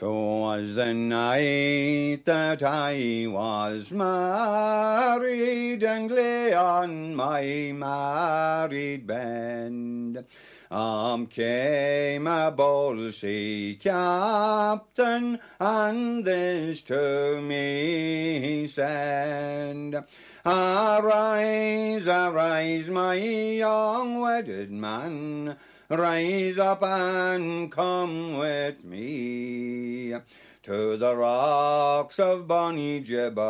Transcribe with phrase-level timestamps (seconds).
[0.00, 10.24] 'Twas the night that I was married and lay on my married bed.
[10.70, 20.02] Um came a Bolsey captain and this to me he said,
[20.46, 25.58] Arise, arise, my young wedded man,
[25.90, 30.14] rise up and come with me
[30.62, 33.42] to the rocks of Bonnie Gibraltar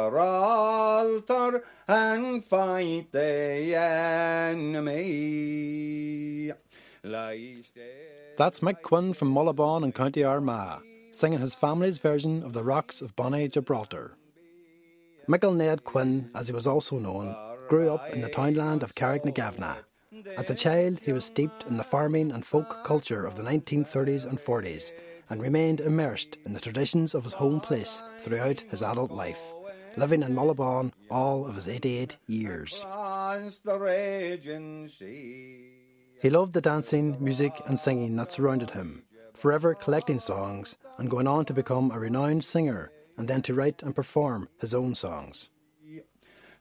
[1.86, 3.74] and fight the
[4.48, 4.80] enemy.
[8.38, 13.02] That's Mick Quinn from Mullaghbawn in County Armagh, singing his family's version of the Rocks
[13.02, 14.16] of Bonnie Gibraltar.
[15.26, 17.36] Michael Ned Quinn, as he was also known,
[17.68, 19.84] grew up in the townland of Carricknagavna.
[20.36, 24.28] As a child, he was steeped in the farming and folk culture of the 1930s
[24.28, 24.92] and 40s
[25.28, 29.40] and remained immersed in the traditions of his home place throughout his adult life,
[29.96, 32.84] living in Mullaghbawn all of his 88 years.
[36.20, 39.04] He loved the dancing, music, and singing that surrounded him,
[39.34, 43.82] forever collecting songs and going on to become a renowned singer and then to write
[43.82, 45.48] and perform his own songs.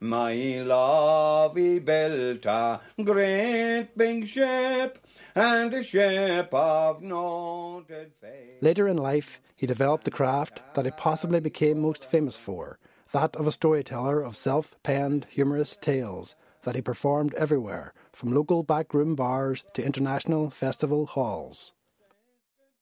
[0.02, 5.06] My love, built a great big ship
[5.36, 8.58] and a ship of noted fame.
[8.62, 12.80] Later in life, he developed the craft that he possibly became most famous for
[13.12, 18.64] that of a storyteller of self penned humorous tales that he performed everywhere, from local
[18.64, 21.74] backroom bars to international festival halls.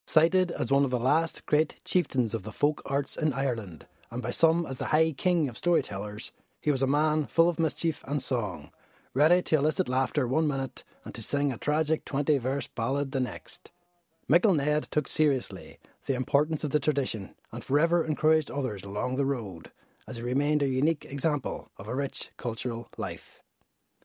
[0.06, 4.22] Cited as one of the last great chieftains of the folk arts in Ireland, and
[4.22, 6.32] by some as the High King of storytellers,
[6.68, 8.72] he was a man full of mischief and song,
[9.14, 13.22] ready to elicit laughter one minute and to sing a tragic 20 verse ballad the
[13.22, 13.72] next.
[14.28, 19.24] Michael Ned took seriously the importance of the tradition and forever encouraged others along the
[19.24, 19.72] road,
[20.10, 23.42] as he remained a unique example of a rich cultural life.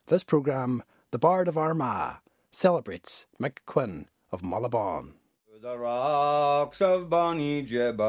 [0.07, 2.19] This programme, The Bard of Armagh,
[2.53, 5.15] celebrates Mick Quinn of Mullaghbawn.
[5.63, 8.05] The rocks of Bonnie Gibraltar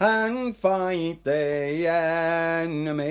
[0.00, 1.86] and fight the
[2.66, 3.04] enemy.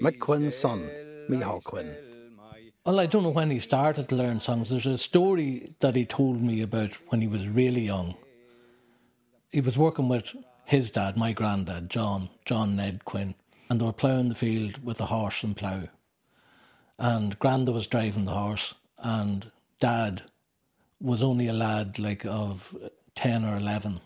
[0.00, 0.88] Mick Quinn's son,
[1.28, 1.96] Michal Quinn.
[2.86, 4.68] Well, I don't know when he started to learn songs.
[4.68, 8.14] There's a story that he told me about when he was really young.
[9.50, 10.32] He was working with
[10.64, 13.34] his dad, my granddad, John, John Ned Quinn,
[13.68, 15.88] and they were ploughing the field with a horse and plough.
[17.00, 19.50] And Granda was driving the horse, and
[19.84, 20.22] Dad
[20.98, 22.74] was only a lad like of
[23.16, 24.00] 10 or 11.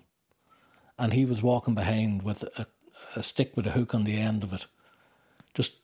[0.98, 2.66] And he was walking behind with a,
[3.14, 4.66] a stick with a hook on the end of it,
[5.54, 5.74] just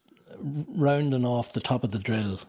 [0.40, 2.40] rounding off the top of the drill.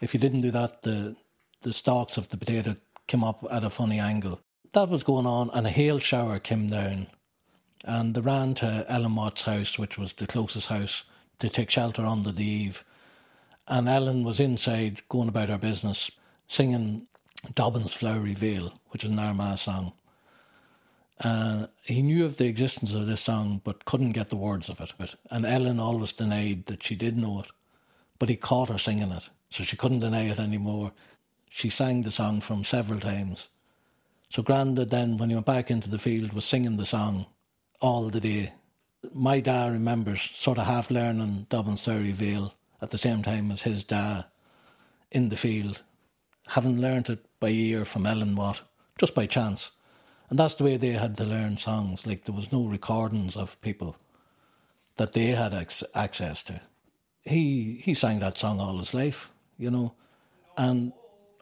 [0.00, 1.16] If you didn't do that, the,
[1.60, 2.76] the stalks of the potato
[3.08, 4.40] came up at a funny angle.
[4.72, 7.08] That was going on, and a hail shower came down.
[7.84, 11.04] And they ran to Ellen Watt's house, which was the closest house,
[11.40, 12.86] to take shelter under the eave.
[13.68, 16.10] And Ellen was inside going about her business,
[16.46, 17.06] singing
[17.54, 19.92] Dobbin's Flowery Vale, which is an Armagh song.
[21.20, 24.80] Uh, he knew of the existence of this song but couldn't get the words of
[24.80, 25.14] it.
[25.30, 27.48] And Ellen always denied that she did know it,
[28.18, 30.92] but he caught her singing it, so she couldn't deny it anymore.
[31.48, 33.48] She sang the song from several times.
[34.28, 37.26] So Granda then, when he went back into the field, was singing the song
[37.80, 38.52] all the day.
[39.14, 42.52] My dad remembers sort of half learning Dobbin's Flowery Vale
[42.82, 44.24] at the same time as his dad
[45.12, 45.82] in the field,
[46.48, 48.62] having learnt it by ear from Ellen Watt,
[48.98, 49.72] just by chance.
[50.28, 52.06] And that's the way they had to learn songs.
[52.06, 53.96] Like there was no recordings of people
[54.96, 55.54] that they had
[55.94, 56.60] access to.
[57.22, 59.94] He he sang that song all his life, you know,
[60.56, 60.92] and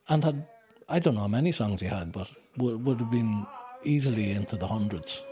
[0.09, 0.47] and had
[0.89, 3.47] I don't know how many songs he had, but would would have been
[3.85, 5.23] easily into the hundreds.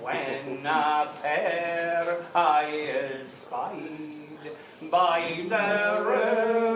[0.00, 6.75] When a pair I spied by the riverside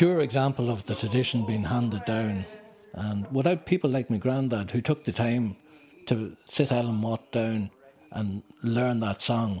[0.00, 2.46] Pure example of the tradition being handed down,
[2.94, 5.54] and without people like my granddad who took the time
[6.06, 7.70] to sit Ellen Watt down
[8.12, 9.60] and learn that song.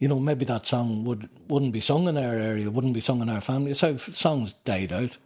[0.00, 3.22] You know, maybe that song would wouldn't be sung in our area, wouldn't be sung
[3.22, 3.72] in our family.
[3.72, 5.16] So songs died out.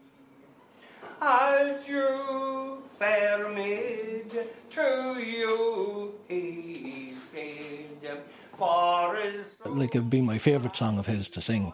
[2.93, 4.31] Fair maid,
[4.71, 8.23] to you, he said,
[8.57, 9.19] for
[9.65, 11.73] Like it'd be my favourite song of his to sing.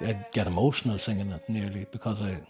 [0.00, 2.40] I'd get emotional singing it nearly because I,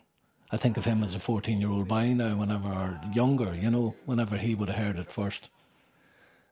[0.53, 3.71] I think of him as a 14 year old boy now, whenever, or younger, you
[3.71, 5.49] know, whenever he would have heard it first.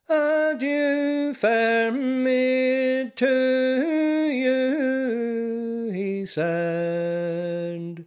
[0.08, 8.06] Adieu, fair maid, to you, he said,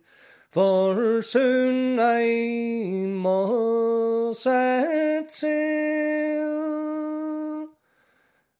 [0.50, 6.50] for soon I must set sail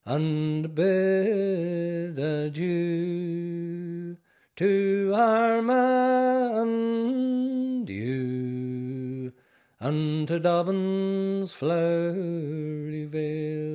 [0.06, 3.59] and bid adieu
[4.60, 5.88] to Armand
[7.90, 9.32] you
[9.80, 13.70] and to Dobbin's flowery vale.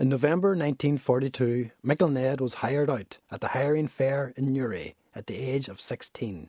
[0.00, 5.28] In November 1942, Michael Ned was hired out at the hiring fair in Newry at
[5.28, 6.48] the age of 16.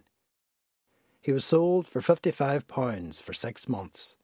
[1.21, 4.15] He was sold for £55 for six months.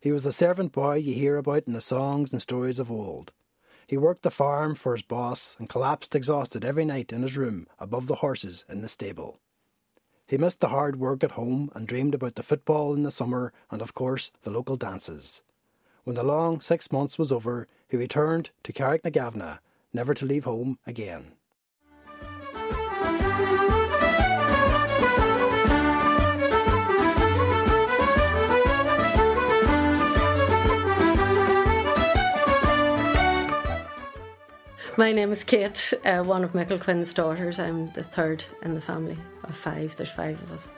[0.00, 3.30] He was the servant boy you hear about in the songs and stories of old.
[3.86, 7.66] He worked the farm for his boss and collapsed exhausted every night in his room
[7.78, 9.38] above the horses in the stable.
[10.26, 13.52] He missed the hard work at home and dreamed about the football in the summer
[13.70, 15.42] and, of course, the local dances.
[16.04, 19.58] When the long six months was over, he returned to Carricknagavna,
[19.92, 21.32] never to leave home again.
[34.96, 37.58] My name is Kate, uh, one of Michael Quinn's daughters.
[37.58, 39.96] I'm the third in the family of five.
[39.96, 40.70] There's five of us.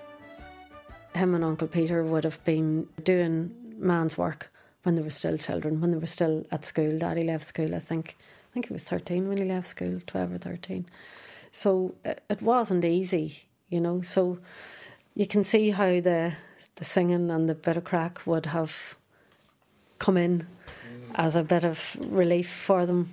[1.14, 4.50] Him and Uncle Peter would have been doing man's work
[4.84, 6.98] when they were still children, when they were still at school.
[6.98, 8.16] Daddy left school, I think.
[8.18, 10.86] I think he was 13 when he left school, 12 or 13.
[11.52, 14.00] So it, it wasn't easy, you know.
[14.00, 14.38] So
[15.14, 16.32] you can see how the
[16.76, 18.96] the singing and the bit of crack would have
[19.98, 20.46] come in
[21.14, 23.10] as a bit of relief for them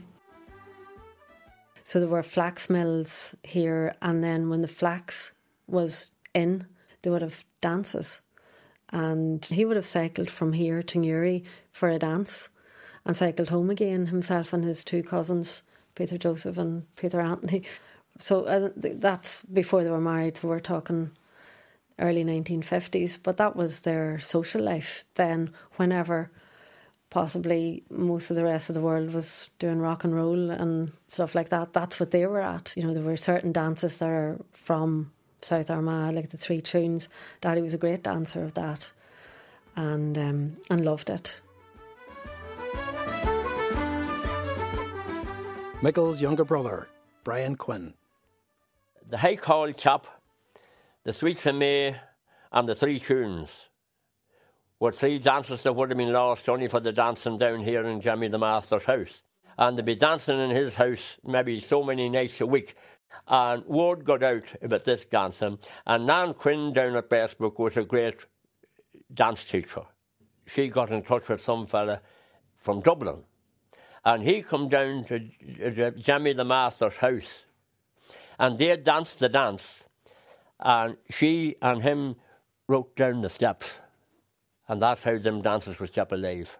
[1.84, 5.34] so there were flax mills here, and then when the flax
[5.68, 6.66] was in,
[7.02, 8.22] they would have dances.
[8.90, 12.50] And he would have cycled from here to Newry for a dance
[13.06, 15.64] and cycled home again, himself and his two cousins,
[15.96, 17.64] Peter Joseph and Peter Anthony.
[18.20, 21.12] So uh, that's before they were married, so we're talking
[22.00, 23.18] early 1950s.
[23.22, 26.32] But that was their social life then, whenever
[27.14, 31.36] possibly most of the rest of the world was doing rock and roll and stuff
[31.36, 31.72] like that.
[31.72, 32.74] That's what they were at.
[32.76, 35.12] You know, there were certain dances that are from
[35.44, 37.08] South Armagh, like the Three Tunes.
[37.40, 38.90] Daddy was a great dancer of that,
[39.76, 41.40] and um, and loved it.
[45.84, 46.88] Michael's younger brother,
[47.24, 47.94] Brian Quinn.
[49.08, 50.08] The High Call Chap,
[51.04, 51.96] the Sweets of May,
[52.52, 53.68] and the Three Tunes
[54.80, 58.02] were three dances that would have been lost only for the dancing down here in
[58.02, 59.22] Jemmy the Master's house.
[59.58, 62.76] And they'd be dancing in his house maybe so many nights a week.
[63.28, 65.60] And word got out about this dancing.
[65.86, 68.16] And Nan Quinn down at Bessbrook was a great
[69.14, 69.84] dance teacher.
[70.48, 72.02] She got in touch with some fella
[72.58, 73.24] from Dublin.
[74.04, 77.46] And he come down to Jemmy the Master's house.
[78.40, 79.84] And they danced the dance.
[80.60, 82.16] And she and him
[82.68, 83.78] wrote down the steps.
[84.68, 86.58] And that's how them dancers was kept alive.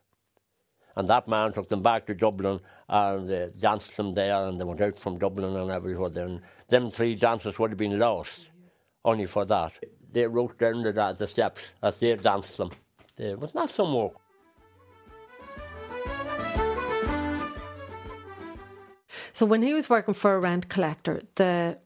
[0.96, 4.64] And that man took them back to Dublin and they danced them there and they
[4.64, 6.10] went out from Dublin and everywhere.
[6.10, 8.50] Then them three dancers would have been lost
[9.04, 9.74] only for that.
[10.12, 12.72] They wrote down the, the steps as they danced them.
[13.18, 14.14] It was not some work.
[19.32, 21.80] So when he was working for a rent collector, the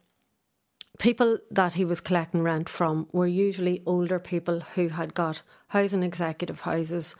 [0.97, 6.03] people that he was collecting rent from were usually older people who had got housing
[6.03, 7.15] executive houses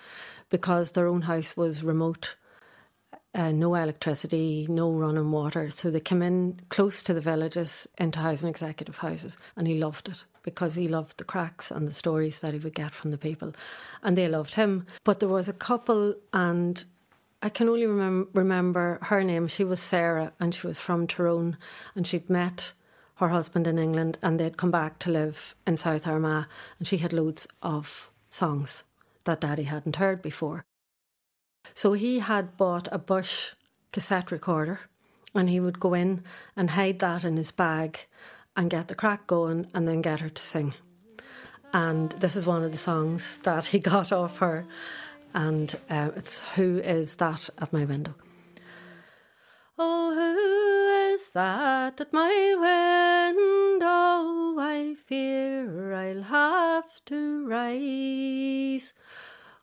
[0.49, 2.35] because their own house was remote.
[3.35, 5.69] Uh, no electricity, no running water.
[5.69, 10.09] So they came in close to the villages into housing executive houses, and he loved
[10.09, 13.17] it because he loved the cracks and the stories that he would get from the
[13.17, 13.53] people,
[14.01, 14.87] and they loved him.
[15.03, 16.83] But there was a couple, and
[17.43, 19.47] I can only remem- remember her name.
[19.49, 21.57] She was Sarah, and she was from Tyrone,
[21.95, 22.71] and she'd met
[23.17, 26.45] her husband in England and they'd come back to live in South Armagh
[26.79, 28.83] and she had loads of songs
[29.25, 30.65] that Daddy hadn't heard before.
[31.73, 33.51] So he had bought a Bush
[33.91, 34.81] cassette recorder
[35.35, 36.23] and he would go in
[36.55, 37.99] and hide that in his bag
[38.55, 40.73] and get the crack going and then get her to sing.
[41.73, 44.65] And this is one of the songs that he got off her,
[45.33, 48.15] and uh, it's Who Is That at My Window?
[49.77, 50.66] Oh, who
[51.27, 52.55] is that at my
[53.35, 54.55] window?
[54.57, 58.93] I fear I'll have to rise.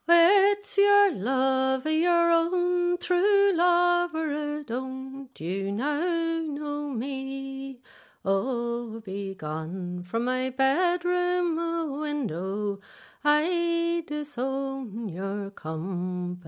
[0.06, 6.04] It's your love, your own true lover, don't you now
[6.42, 7.80] know me?
[8.26, 12.80] Oh, be gone from my bedroom window.
[13.24, 16.44] I disown your company.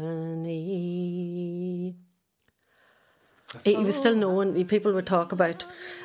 [3.65, 4.65] He was still known.
[4.67, 5.65] People would talk about,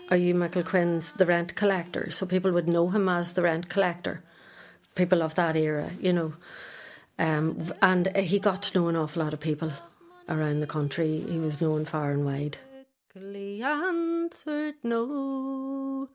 [0.10, 3.70] "Are you Michael Quinn's the rent collector?" So people would know him as the rent
[3.70, 4.24] collector.
[4.96, 6.34] People of that era, you know,
[7.18, 9.72] um, and he got to know an awful lot of people
[10.28, 11.24] around the country.
[11.28, 12.58] He was known far and wide.
[13.16, 16.10] Answered no.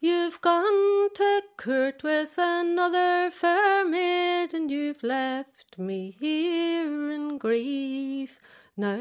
[0.00, 8.40] You've gone to court with another fair maid, and you've left me here in grief.
[8.82, 8.98] Now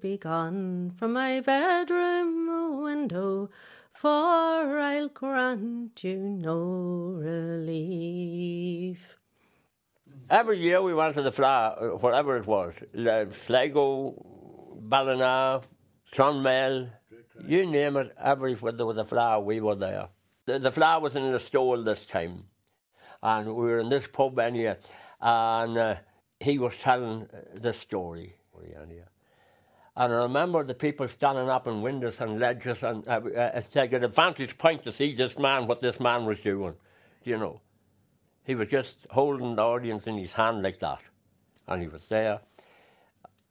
[0.00, 3.50] be gone from my bedroom window,
[3.92, 9.16] for I'll grant you no relief.
[10.28, 12.74] Every year we went to the Fleadh, whatever it was,
[13.46, 15.60] Sligo, Ballina,
[16.10, 16.90] Clonmel,
[17.46, 20.08] you name it, everywhere there was a Fleadh, we were there.
[20.46, 22.42] The, the Fleadh was in the stall this time,
[23.22, 24.78] and we were in this pub anyway,
[25.20, 25.94] and uh,
[26.40, 28.34] he was telling this story.
[29.96, 34.02] And I remember the people standing up in windows and ledges and uh, uh, taking
[34.02, 36.74] advantage point to see this man, what this man was doing,
[37.24, 37.60] you know.
[38.44, 41.00] He was just holding the audience in his hand like that,
[41.68, 42.40] and he was there.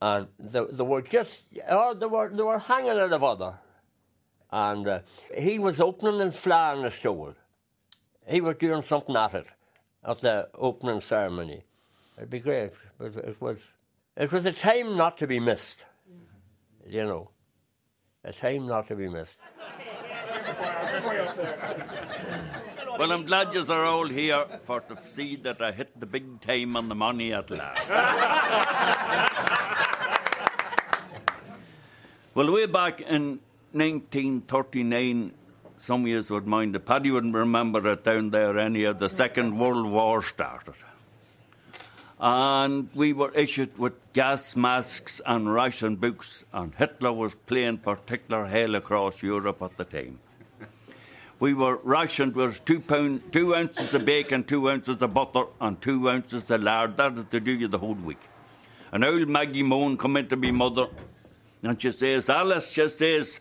[0.02, 3.54] And they, they were just, oh, they were, they were hanging out of other.
[4.52, 5.00] And uh,
[5.38, 7.36] he was opening and flying the stool.
[8.28, 9.46] He was doing something at it,
[10.04, 11.64] at the opening ceremony.
[12.18, 12.72] It'd be great.
[12.98, 13.60] But it was,
[14.18, 15.86] it was a time not to be missed,
[16.88, 17.32] you know.
[18.24, 19.40] A time not to be missed.
[23.00, 26.40] Well, I'm glad you are all here for to see that I hit the big
[26.42, 27.90] time on the money at last.
[32.36, 33.40] well, way back in
[33.72, 35.32] 1939,
[35.80, 36.86] some years would mind it.
[36.86, 40.76] Paddy wouldn't remember it down there any of the Second World War started.
[42.22, 48.46] And we were issued with gas masks and ration books, and Hitler was playing particular
[48.46, 50.20] hell across Europe at the time
[51.42, 55.82] we were rationed with two pound, two ounces of bacon, two ounces of butter, and
[55.82, 56.96] two ounces of lard.
[56.98, 58.22] That is to do you the whole week.
[58.92, 60.86] And old Maggie Moan come in to me mother,
[61.64, 63.40] and she says, Alice, she says,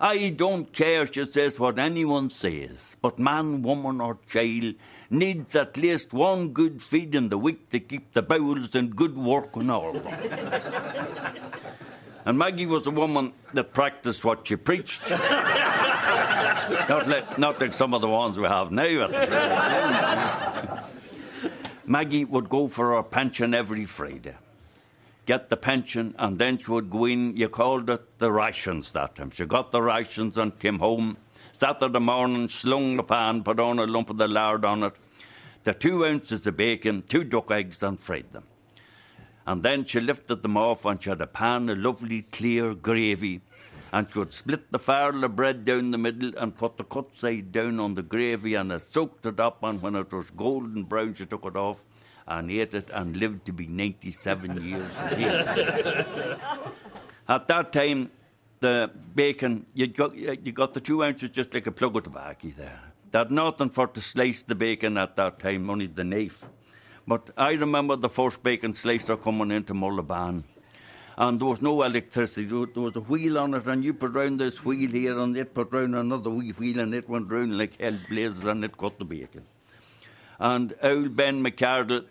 [0.00, 4.74] I don't care, she says, what anyone says, but man, woman, or child
[5.10, 9.16] needs at least one good feed in the week to keep the bowels in good
[9.18, 10.00] working order.
[12.24, 17.92] and Maggie was a woman that practiced what she preached not, like, not like some
[17.94, 19.08] of the ones we have now.
[21.86, 24.34] Maggie would go for her pension every Friday,
[25.28, 27.36] get the pension, and then she would go in.
[27.36, 29.30] You called it the rations that time.
[29.30, 31.18] She got the rations and came home.
[31.52, 34.94] Saturday morning, slung the pan, put on a lump of the lard on it,
[35.64, 38.44] the two ounces of bacon, two duck eggs, and fried them.
[39.46, 43.42] And then she lifted them off and she had a pan of lovely clear gravy
[43.92, 47.14] and she would split the farl of bread down the middle and put the cut
[47.14, 50.84] side down on the gravy and I soaked it up and when it was golden
[50.84, 51.82] brown she took it off
[52.28, 56.38] and ate it and lived to be 97 years of age.
[57.28, 58.10] At that time,
[58.60, 62.48] the bacon, you got, you got the two ounces just like a plug of tobacco
[62.56, 62.80] there.
[63.10, 66.44] That nothing for to slice the bacon at that time, only the knife.
[67.06, 70.44] But I remember the first bacon slicer coming into Mullaghbawn
[71.18, 72.46] and there was no electricity.
[72.46, 75.52] There was a wheel on it, and you put round this wheel here, and it
[75.52, 79.04] put round another wheel, and it went round like hell blazes, and it cut the
[79.04, 79.44] bacon.
[80.38, 82.04] And old Ben McCardle,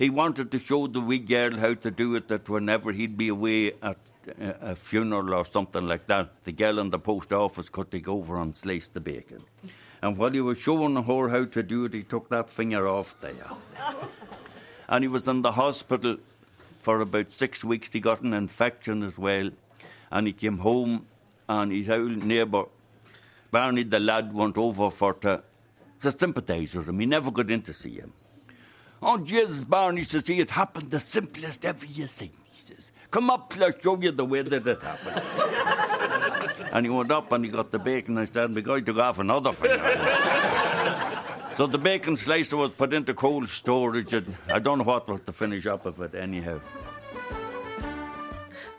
[0.00, 3.28] he wanted to show the wee girl how to do it, that whenever he'd be
[3.28, 7.68] away at uh, a funeral or something like that, the girl in the post office
[7.68, 9.42] could take over and slice the bacon.
[10.00, 13.14] And while he was showing her how to do it, he took that finger off
[13.20, 13.50] there.
[14.88, 16.16] and he was in the hospital
[16.80, 17.92] for about six weeks.
[17.92, 19.50] He got an infection as well,
[20.10, 21.08] and he came home,
[21.46, 22.64] and his old neighbour,
[23.50, 25.42] Barney the lad, went over for to,
[25.98, 27.00] to sympathise with him.
[27.00, 28.14] He never got in to see him.
[29.02, 32.32] Oh, Jesus, Barney says, he it happened the simplest ever you seen.
[32.50, 35.22] He says, come up, I'll show you the way that it happened.
[36.72, 39.18] and he went up and he got the bacon and said, the guy took off
[39.18, 41.16] another finger.
[41.56, 45.20] So the bacon slicer was put into cold storage, and I don't know what was
[45.20, 46.60] the finish up of it anyhow.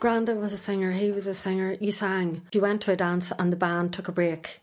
[0.00, 1.76] Granda was a singer, he was a singer.
[1.80, 4.61] You sang, you went to a dance, and the band took a break.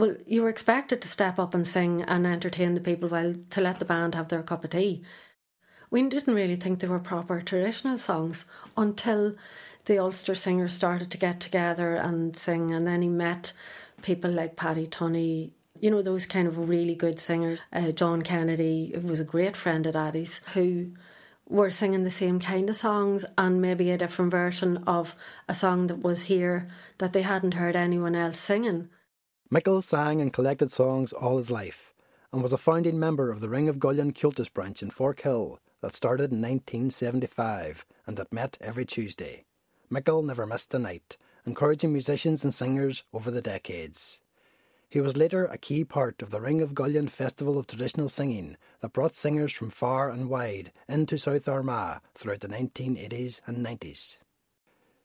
[0.00, 3.60] Well, you were expected to step up and sing and entertain the people while to
[3.60, 5.02] let the band have their cup of tea.
[5.90, 8.46] We didn't really think they were proper traditional songs
[8.78, 9.34] until
[9.84, 13.52] the Ulster singers started to get together and sing, and then he met
[14.00, 17.60] people like Paddy Tunney, you know, those kind of really good singers.
[17.70, 20.92] Uh, John Kennedy was a great friend of Addie's who
[21.46, 25.14] were singing the same kind of songs and maybe a different version of
[25.46, 28.88] a song that was here that they hadn't heard anyone else singing.
[29.52, 31.92] Michael sang and collected songs all his life
[32.32, 35.92] and was a founding member of the Ring of Gullion Comhaltas branch in Forkhill that
[35.92, 39.44] started in 1975 and that met every Tuesday.
[39.88, 44.20] Michael never missed a night, encouraging musicians and singers over the decades.
[44.88, 48.56] He was later a key part of the Ring of Gullion Festival of Traditional Singing
[48.82, 54.18] that brought singers from far and wide into South Armagh throughout the 1980s and 90s.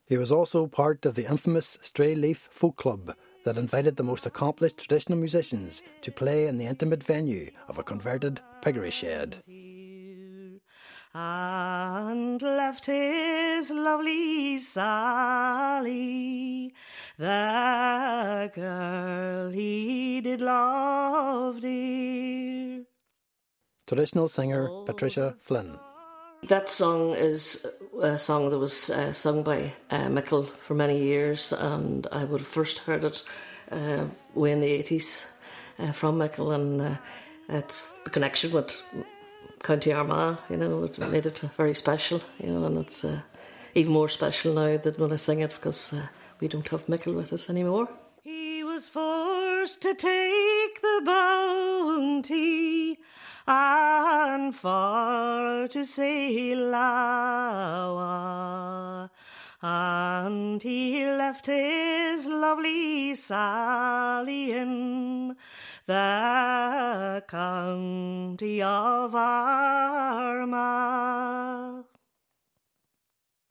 [0.05, 4.25] He was also part of the infamous Stray Leaf Folk Club that invited the most
[4.25, 9.37] accomplished traditional musicians to play in the intimate venue of a converted piggery shed.
[11.13, 15.93] And left his lovely Sally,
[17.17, 22.83] the girl he did love dear.
[23.87, 25.77] Traditional singer Patricia Flynn.
[26.47, 27.65] That song is
[27.99, 32.41] a song that was uh, sung by uh, Michael for many years, and I would
[32.41, 33.23] have first heard it
[33.71, 35.31] uh, way in the 80s
[35.79, 36.95] uh, from Michael, and uh,
[37.49, 38.79] it's the connection with
[39.63, 43.21] County Armagh, you know, it made it very special, you know, and it's uh,
[43.73, 46.07] even more special now that when I sing it because uh,
[46.39, 47.87] we don't have Michael with us anymore.
[48.21, 52.99] He was forced to take the bounty
[53.47, 57.95] and far to sail awa.
[59.61, 65.35] And he left his lovely Sally in
[65.85, 70.55] the county of Armagh.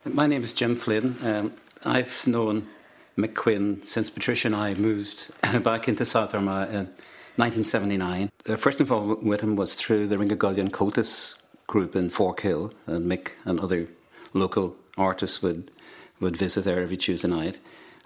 [0.04, 1.16] My name is Jim Flynn.
[1.22, 1.52] Um,
[1.84, 2.68] I've known
[3.16, 5.32] Mick Quinn since Patricia and I moved
[5.62, 6.90] back into South Armagh in
[7.37, 8.31] 1979.
[8.45, 11.35] The first involvement with him was through the Ring of Gullion Comhaltas
[11.67, 13.88] group in Forkhill, and Mick and other
[14.33, 15.71] local artists would,
[16.20, 17.59] would visit there every Tuesday night.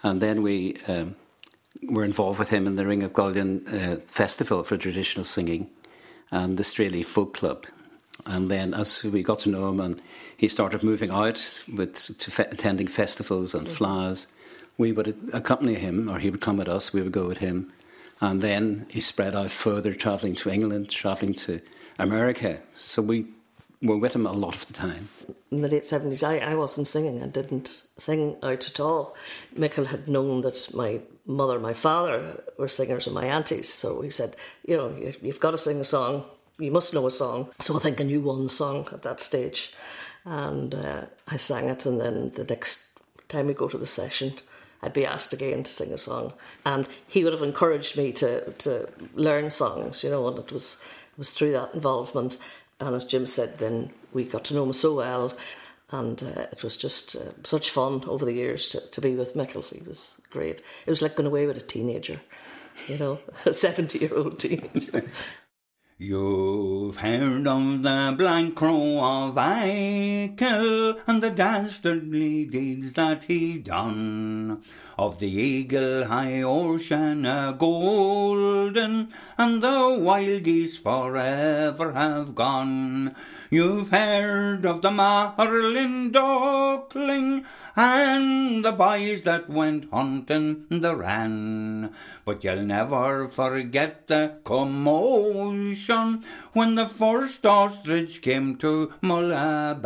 [0.03, 1.17] And then we um,
[1.83, 5.69] were involved with him in the Ring of Gullion uh, Festival for Traditional Singing
[6.31, 7.67] and the Straley Folk Club.
[8.27, 10.03] And then, as we got to know him, and
[10.37, 14.27] he started moving out with to fe- attending festivals and flags,
[14.77, 16.93] we would accompany him, or he would come with us.
[16.93, 17.73] We would go with him,
[18.21, 21.61] and then he spread out further, travelling to England, travelling to
[21.99, 22.61] America.
[22.75, 23.27] So we
[23.83, 25.09] were with him a lot of the time.
[25.51, 27.23] In the late 70s, I, I wasn't singing.
[27.23, 29.17] I didn't sing out at all.
[29.57, 33.69] Michael had known that my mother, my father were singers, and my aunties.
[33.73, 36.25] So he said, You know, you've got to sing a song.
[36.59, 37.51] You must know a song.
[37.61, 39.73] So I think I knew one song at that stage.
[40.25, 44.35] And uh, I sang it, and then the next time we go to the session,
[44.83, 46.33] I'd be asked again to sing a song.
[46.65, 50.83] And he would have encouraged me to, to learn songs, you know, and it was,
[51.13, 52.39] it was through that involvement.
[52.81, 55.37] And as Jim said, then we got to know him so well.
[55.91, 59.35] And uh, it was just uh, such fun over the years to, to be with
[59.35, 59.63] Michael.
[59.63, 60.61] He was great.
[60.87, 62.21] It was like going away with a teenager,
[62.87, 65.05] you know, a 70 year old teenager.
[66.01, 74.63] You've heard of the Black Crow of Achill and the dastardly deeds that he done,
[74.97, 77.23] of the eagle high ocean
[77.59, 83.17] golden, and the wild geese forever have gone.
[83.51, 91.95] You've heard of the Marlin duckling and the boys that went hunting the wren.
[92.27, 99.79] But you'll never forget the commotion when the first ostrich came to Mullaghbawn.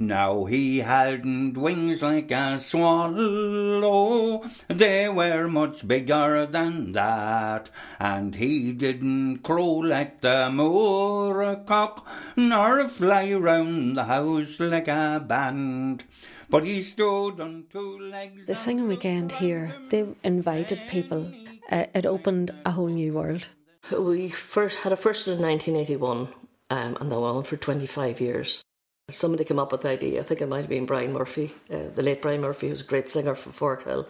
[0.00, 8.70] Now he hadn't wings like a swallow, they were much bigger than that, and he
[8.70, 12.04] didn't crow like the moorcock,
[12.36, 16.04] nor fly round the house like a band.
[16.48, 18.46] But he stood on two legs.
[18.46, 21.32] The singing weekend here, they invited people.
[21.72, 23.48] Uh, it opened a whole new world.
[23.90, 26.28] We first had a first in 1981,
[26.70, 28.62] um, and that went on for 25 years.
[29.10, 31.88] Somebody came up with the idea, I think it might have been Brian Murphy, uh,
[31.94, 34.04] the late Brian Murphy, who's a great singer from Forkhill.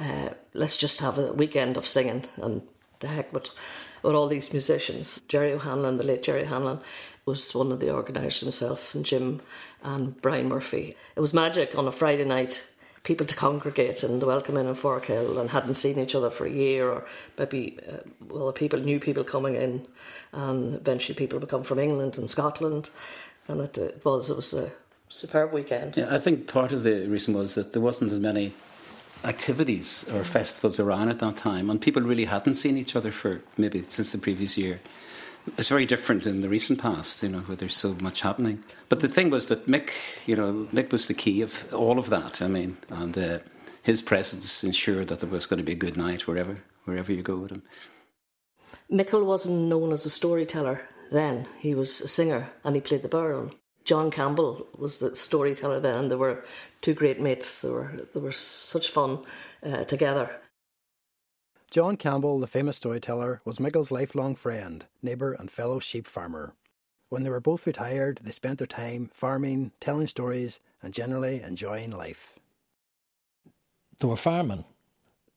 [0.00, 2.62] Uh, let's just have a weekend of singing, and
[3.00, 3.50] the heck with,
[4.02, 5.20] with all these musicians.
[5.28, 6.80] Jerry O'Hanlon, the late Jerry O'Hanlon,
[7.26, 9.42] was one of the organisers himself, and Jim
[9.82, 10.96] and Brian Murphy.
[11.14, 12.70] It was magic on a Friday night,
[13.02, 16.50] people to congregate and welcome in in Forkhill and hadn't seen each other for a
[16.50, 17.06] year, or
[17.38, 19.86] maybe, uh, well, people, new people coming in,
[20.32, 22.88] and eventually people would come from England and Scotland
[23.48, 24.70] and it, it was it was a
[25.08, 25.96] superb weekend.
[25.96, 28.54] Yeah, I think part of the reason was that there wasn't as many
[29.24, 33.40] activities or festivals around at that time, and people really hadn't seen each other for
[33.56, 34.80] maybe since the previous year.
[35.56, 38.62] It's very different in the recent past, you know, where there's so much happening.
[38.90, 39.92] But the thing was that Mick,
[40.26, 42.42] you know, Mick was the key of all of that.
[42.42, 43.38] I mean, and uh,
[43.82, 47.22] his presence ensured that there was going to be a good night wherever wherever you
[47.22, 47.62] go with him.
[48.90, 51.46] Micil wasn't known as a storyteller then.
[51.58, 53.52] He was a singer and he played the barrel.
[53.84, 55.94] John Campbell was the storyteller then.
[55.96, 56.44] And they were
[56.82, 57.60] two great mates.
[57.60, 59.20] They were they were such fun
[59.62, 60.30] uh, together.
[61.70, 66.54] John Campbell, the famous storyteller, was Micil's lifelong friend, neighbour, and fellow sheep farmer.
[67.10, 71.90] When they were both retired, they spent their time farming, telling stories, and generally enjoying
[71.90, 72.38] life.
[73.98, 74.64] They were farming,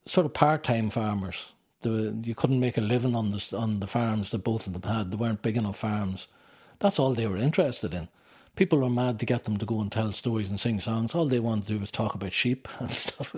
[0.05, 1.51] sort of part-time farmers.
[1.83, 4.83] Were, you couldn't make a living on the on the farms that both of them
[4.83, 5.11] had.
[5.11, 6.27] They weren't big enough farms.
[6.79, 8.07] That's all they were interested in
[8.55, 11.15] people were mad to get them to go and tell stories and sing songs.
[11.15, 13.35] All they wanted to do was talk about sheep and stuff.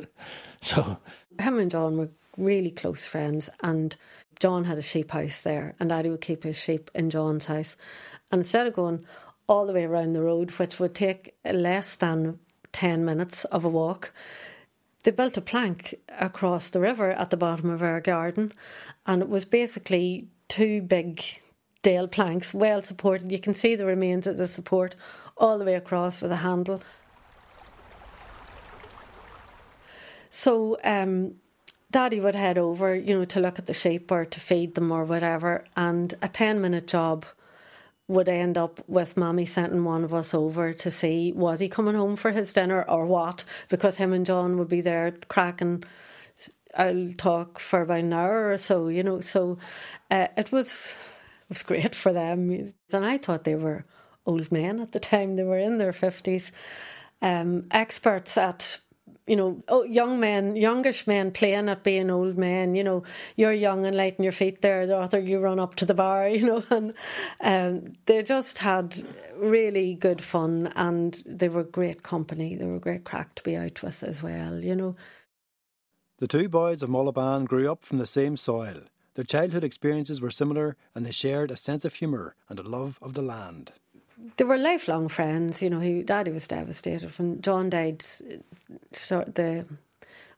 [0.62, 0.98] So,
[1.40, 3.96] him and John were really close friends, and
[4.40, 7.76] John had a sheep house there, and Daddy would keep his sheep in John's house.
[8.32, 9.06] And instead of going
[9.48, 12.40] all the way around the road, which would take less than
[12.72, 14.14] 10 minutes of a walk,
[15.04, 18.54] they built a plank across the river at the bottom of our garden,
[19.06, 21.22] and it was basically two big
[21.82, 23.32] dale planks, well supported.
[23.32, 24.96] You can see the remains of the support
[25.38, 26.82] all the way across with a handle.
[30.30, 31.36] So um,
[31.92, 34.92] Daddy would head over, you know, to look at the sheep or to feed them
[34.92, 37.26] or whatever, and a 10 minute job
[38.14, 41.96] would end up with Mommy sending one of us over to see was he coming
[41.96, 45.84] home for his dinner or what, because him and John would be there cracking.
[46.78, 49.20] I'll talk for about an hour or so, you know.
[49.20, 49.58] So
[50.12, 50.94] uh, it was
[51.50, 52.74] was great for them.
[52.92, 53.86] And I thought they were
[54.26, 56.52] old men at the time, they were in their 50s.
[57.22, 58.80] Um, experts at
[59.28, 62.76] you know, oh, young men, youngish men playing at being old men.
[62.76, 63.04] You know,
[63.38, 65.94] you're young and light in your feet there, the author, you run up to the
[65.94, 66.94] bar, you know, and
[67.42, 68.96] um, they just had
[69.38, 72.56] really good fun and they were great company.
[72.56, 74.96] They were great crack to be out with as well, you know.
[76.20, 78.84] The two boys of Mullaghbawn grew up from the same soil.
[79.16, 82.98] Their childhood experiences were similar and they shared a sense of humour and a love
[83.02, 83.74] of the land.
[84.38, 85.62] They were lifelong friends.
[85.62, 88.04] You know, he, Daddy was devastated when John died
[88.94, 89.66] short, the,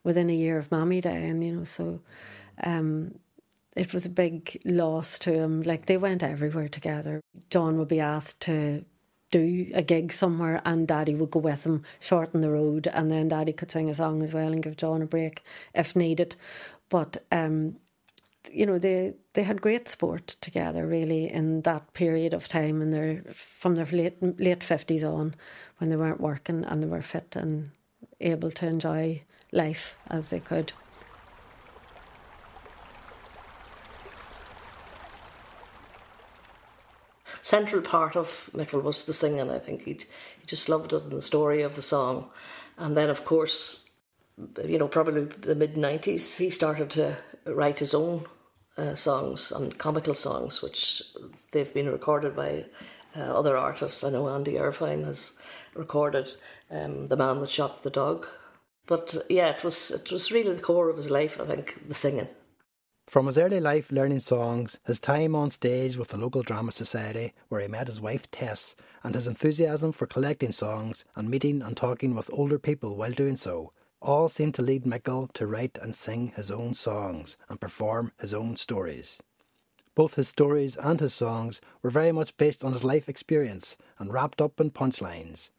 [0.04, 2.02] within a year of Mommy dying, you know, so
[2.64, 3.20] um,
[3.76, 5.62] it was a big loss to him.
[5.62, 7.22] Like, they went everywhere together.
[7.50, 8.86] John would be asked to
[9.32, 13.28] do a gig somewhere and daddy would go with him shorten the road and then
[13.28, 15.44] daddy could sing a song as well and give john a break
[15.74, 16.36] if needed
[16.90, 17.76] but um,
[18.52, 22.94] you know they they had great sport together really in that period of time and
[22.94, 25.36] they're from their late late fifties on
[25.78, 27.72] when they weren't working and they were fit and
[28.22, 30.74] able to enjoy life as they could.
[37.42, 39.52] Central part of Michael was the singing.
[39.52, 42.30] I think he he just loved it and the story of the song,
[42.78, 43.88] and then of course,
[44.64, 48.26] you know, probably the mid nineties, he started to write his own
[48.78, 51.04] uh, songs and comical songs, which
[51.52, 52.66] they've been recorded by
[53.16, 54.04] uh, other artists.
[54.04, 55.40] I know Andy Irvine has
[55.74, 56.34] recorded
[56.70, 58.28] um, "The Man That Shot the Dog,"
[58.86, 61.40] but uh, yeah, it was it was really the core of his life.
[61.40, 62.28] I think the singing.
[63.08, 67.34] From his early life learning songs, his time on stage with the local drama society
[67.50, 71.78] where he met his wife Tess, and his enthusiasm for collecting songs and meeting and
[71.78, 73.72] talking with older people while doing so,
[74.06, 78.34] all seemed to lead Micil to write and sing his own songs and perform his
[78.34, 79.22] own stories.
[79.96, 84.14] Both his stories and his songs were very much based on his life experience and
[84.14, 85.50] wrapped up in punchlines.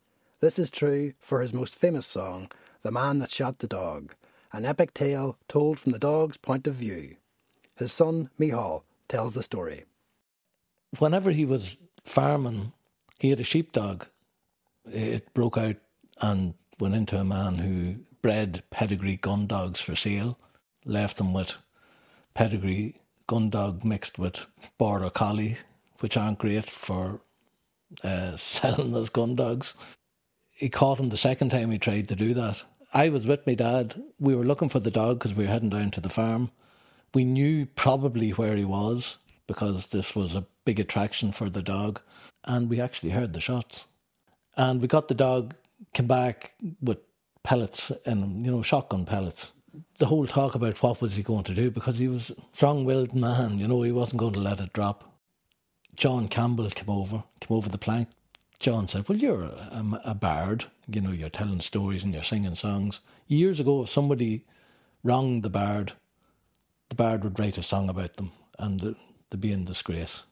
[0.40, 2.50] This is true for his most famous song,
[2.82, 4.14] The Man That Shot the Dog,
[4.52, 7.16] an epic tale told from the dog's point of view.
[7.76, 9.85] His son, Mihal, tells the story.
[10.98, 12.72] Whenever he was farming,
[13.18, 14.06] he had a sheepdog.
[14.90, 15.76] It broke out
[16.20, 20.38] and went into a man who bred pedigree gun dogs for sale,
[20.84, 21.54] left them with
[22.34, 24.46] pedigree gun dog mixed with
[24.78, 25.56] border collie,
[26.00, 27.20] which aren't great for
[28.02, 29.74] uh, selling as gun dogs.
[30.54, 32.64] He caught him the second time he tried to do that.
[32.94, 34.00] I was with my dad.
[34.18, 36.50] We were looking for the dog because we were heading down to the farm.
[37.14, 42.00] We knew probably where he was because this was a big attraction for the dog.
[42.44, 43.84] And we actually heard the shots.
[44.56, 45.54] And we got the dog,
[45.92, 46.98] came back with
[47.42, 49.52] pellets and you know shotgun pellets.
[49.98, 53.58] The whole talk about what was he going to do because he was strong-willed man.
[53.58, 55.12] You know he wasn't going to let it drop.
[55.94, 58.08] John Campbell came over, came over the plank,
[58.58, 60.64] John said, Well, you're a, a, bard.
[60.88, 63.00] You know, you're telling stories and you're singing songs.
[63.26, 64.44] Years ago, if somebody
[65.02, 65.92] wronged the bard,
[66.88, 68.96] the bard would write a song about them and
[69.30, 70.24] they'd be in disgrace.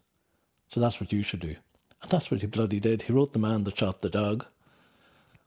[0.68, 1.56] So that's what you should do.
[2.02, 3.02] And that's what he bloody did.
[3.02, 4.46] He wrote The Man That Shot the Dog,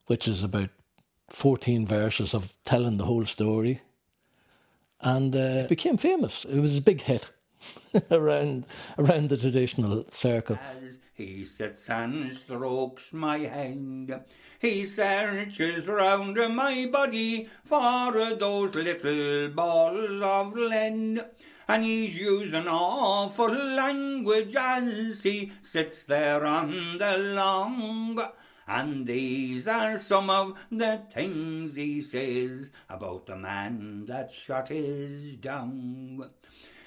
[0.07, 0.69] which is about
[1.29, 3.81] 14 verses of telling the whole story.
[5.01, 6.45] And uh, became famous.
[6.45, 7.29] It was a big hit
[8.11, 8.65] around
[8.97, 10.57] around the traditional circle.
[10.57, 14.19] As he sits and strokes my hand,
[14.59, 21.25] he searches round my body for those little balls of lead
[21.67, 28.17] and he's using awful language as he sits there on the long.
[28.67, 35.37] And these are some of the things he says about the man that shot his
[35.37, 36.29] dong.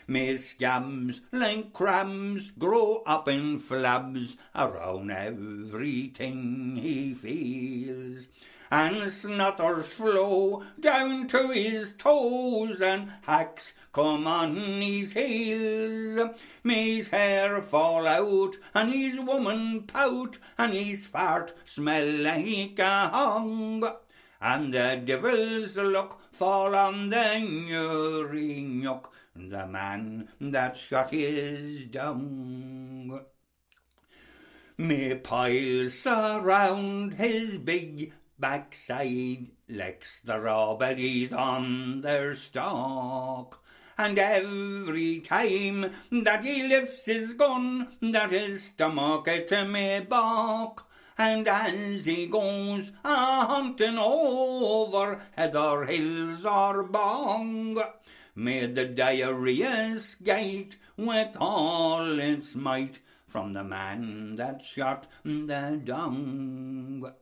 [0.07, 8.27] Me scams like crabs grow up in flabs around everything he feels
[8.71, 16.31] and snutters flow down to his toes, and hacks come on his heels.
[16.63, 23.83] Me's hair fall out, and his woman pout, and his fart smell like a hung.
[24.41, 33.21] And the devil's look fall on the Urinyuk, the man that shot his dung.
[34.79, 43.62] Me piles surround his big backside licks the robberies on their stalk.
[43.98, 50.87] And every time that he lifts his gun, that his stomach it may balk.
[51.18, 57.79] And as he goes a hunting over heather hills or bog,
[58.35, 67.12] may the diarrhea skate with all its might from the man that shot the dung.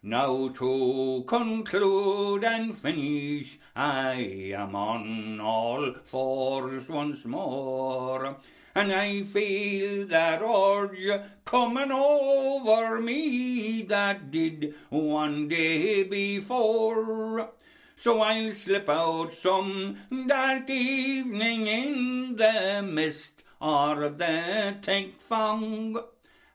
[0.00, 8.36] Now to conclude and finish, I am on all fours once more,
[8.76, 17.50] and I feel that urge coming over me that did one day before.
[17.96, 19.96] So I'll slip out some
[20.28, 25.98] dark evening in the mist or the tank fong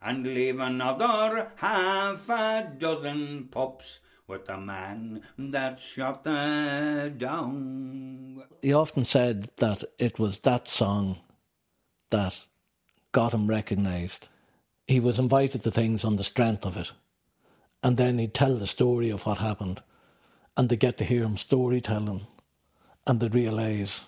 [0.04, 8.44] and leave another half a dozen pups with the man that shot the down.
[8.62, 11.18] He often said that it was that song
[12.10, 12.44] that
[13.12, 14.28] got him recognised.
[14.88, 16.92] He was invited to things on the strength of it,
[17.82, 19.82] and then he'd tell the story of what happened,
[20.58, 22.28] and they get to hear him storytelling,
[23.08, 24.02] and they'd realise,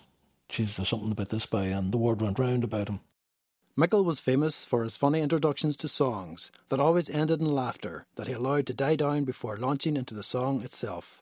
[0.48, 3.00] geez, there's something about this boy, and the word went round about him.
[3.78, 8.26] Michael was famous for his funny introductions to songs that always ended in laughter that
[8.26, 11.20] he allowed to die down before launching into the song itself.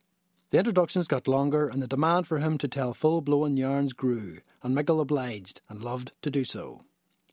[0.51, 4.39] The introductions got longer and the demand for him to tell full blown yarns grew,
[4.63, 6.83] and Michael obliged and loved to do so.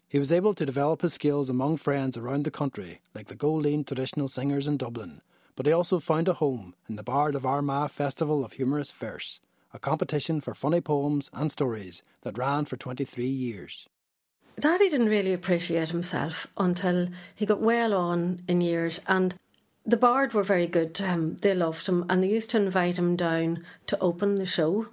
[0.09, 3.85] He was able to develop his skills among friends around the country, like the Goilín
[3.85, 5.21] traditional singers in Dublin,
[5.55, 9.39] but he also found a home in the Bard of Armagh Festival of Humorous Verse,
[9.71, 13.87] a competition for funny poems and stories that ran for 23 years.
[14.59, 19.33] Daddy didn't really appreciate himself until he got well on in years and
[19.85, 21.37] the Bard were very good to him.
[21.37, 24.87] They loved him and they used to invite him down to open the show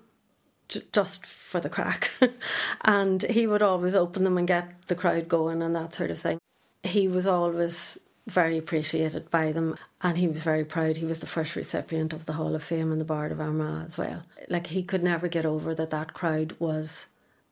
[0.92, 2.10] just for the crack.
[2.82, 6.18] and he would always open them and get the crowd going and that sort of
[6.18, 6.38] thing.
[6.82, 10.96] He was always very appreciated by them and he was very proud.
[10.96, 13.86] He was the first recipient of the Hall of Fame and the Bard of Armagh
[13.86, 14.22] as well.
[14.48, 17.06] Like he could never get over that that crowd was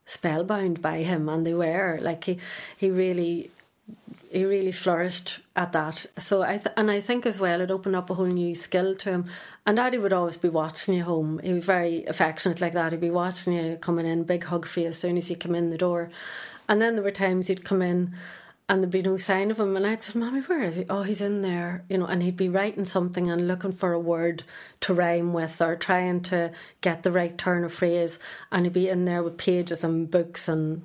[0.07, 2.39] spellbound by him, and they were like he
[2.79, 3.51] he really
[4.31, 6.07] he really flourished at that.
[6.19, 8.97] So I th- and I think as well it opened up a whole new skill
[8.97, 9.27] to him.
[9.67, 11.41] And Daddy would always be watching you home.
[11.43, 12.93] He was very affectionate like that.
[12.93, 15.55] He'd be watching you coming in, big hug for you as soon as you come
[15.55, 16.11] in the door.
[16.69, 18.15] And then there were times he'd come in
[18.69, 19.77] and there'd be no sign of him.
[19.77, 20.87] And I'd say, Mommy, where is he?
[20.91, 23.99] Oh, he's in there, you know, and he'd be writing something and looking for a
[23.99, 24.43] word
[24.81, 28.19] to rhyme with or trying to get the right turn of phrase.
[28.51, 30.85] And he'd be in there with pages and books and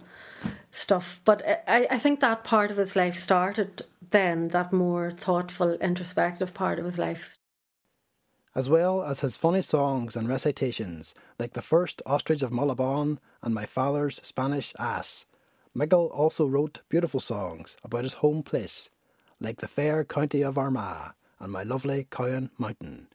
[0.72, 1.22] stuff.
[1.26, 6.54] But I, I think that part of his life started then, that more thoughtful, introspective
[6.54, 7.38] part of his life.
[8.54, 13.56] As well as his funny songs and recitations, like the first Ostrich of Mullaghbawn and
[13.56, 15.26] My Father's Spanish Ass
[15.73, 18.89] Michael also wrote beautiful songs about his home place,
[19.39, 23.07] like the fair county of Armagh and my lovely Cowan Mountain,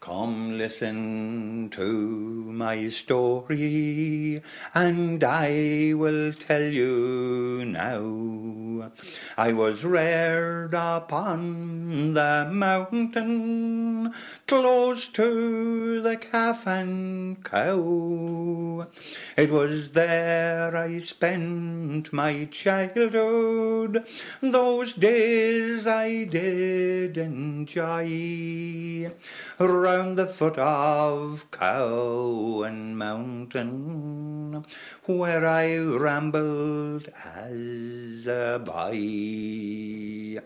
[0.00, 4.40] Come listen to my story,
[4.74, 8.90] and I will tell you now.
[9.36, 14.14] I was reared upon the mountain,
[14.46, 18.86] close to the calf and cow.
[19.36, 24.02] It was there I spent my childhood,
[24.40, 29.10] those days I did enjoy
[29.70, 34.64] round the foot of Cowan Mountain,
[35.06, 40.38] where I rambled as a boy.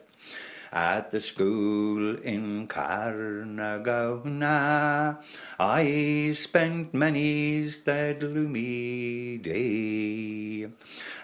[0.72, 4.08] At the school in Carnagona,
[5.58, 10.68] I spent many's the gloomy day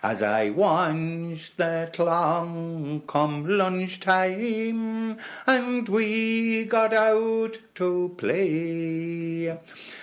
[0.03, 9.59] as I watched the long come lunchtime and we got out to play.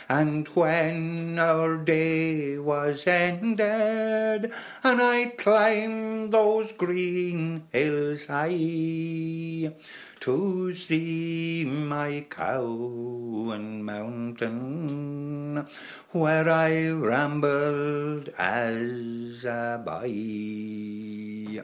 [0.10, 4.52] And when our day was ended
[4.84, 9.74] and I climbed those green hills high,
[10.20, 15.68] to see my cow and Mountain,
[16.12, 21.62] where I rambled as a boy.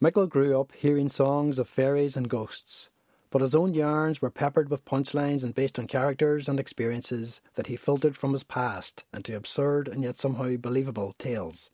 [0.00, 2.88] Micil grew up hearing songs of fairies and ghosts,
[3.30, 7.68] but his own yarns were peppered with punchlines and based on characters and experiences that
[7.68, 11.70] he filtered from his past into absurd and yet somehow believable tales.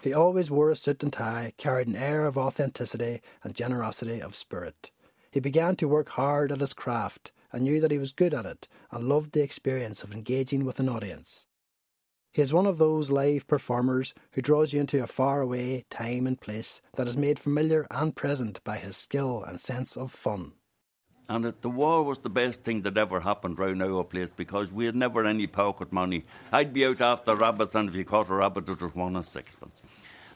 [0.00, 4.34] He always wore a suit and tie, carried an air of authenticity and generosity of
[4.34, 4.90] spirit.
[5.30, 8.46] He began to work hard at his craft and knew that he was good at
[8.46, 11.46] it and loved the experience of engaging with an audience.
[12.32, 16.40] He is one of those live performers who draws you into a faraway time and
[16.40, 20.52] place that is made familiar and present by his skill and sense of fun.
[21.28, 24.70] And it, the war was the best thing that ever happened round our place because
[24.70, 26.24] we had never any pocket money.
[26.52, 29.24] I'd be out after rabbits, and if you caught a rabbit, it was one and
[29.24, 29.80] sixpence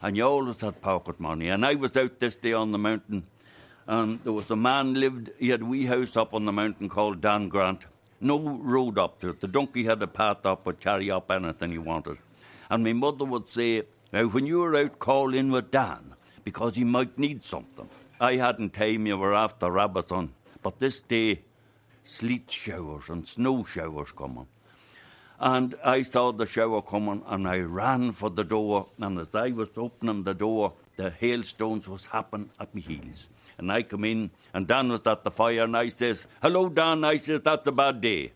[0.01, 1.49] and you always had pocket money.
[1.49, 3.23] And I was out this day on the mountain,
[3.87, 5.31] and there was a man lived.
[5.39, 7.85] He had a wee house up on the mountain called Dan Grant.
[8.19, 9.41] No road up to it.
[9.41, 12.17] The donkey had a path up, would carry up anything he wanted.
[12.69, 16.75] And my mother would say, "Now, when you were out, call in with Dan because
[16.75, 19.05] he might need something." I hadn't time.
[19.05, 20.33] You were after rabbits on,
[20.67, 21.43] but this day,
[22.03, 24.47] sleet showers and snow showers coming.
[25.39, 28.87] And I saw the shower coming and I ran for the door.
[28.99, 33.29] And as I was opening the door, the hailstones was happening at my heels.
[33.57, 37.05] And I come in and Dan was at the fire and I says, Hello, Dan.
[37.05, 38.33] I says, That's a bad day.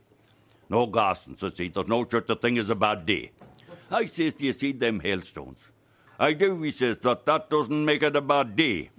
[0.69, 3.31] No, Garson, says he, there's no such a thing as a bad day.
[3.91, 5.59] I says, Do you see them hailstones?
[6.17, 8.91] I do, he says, but that doesn't make it a bad day.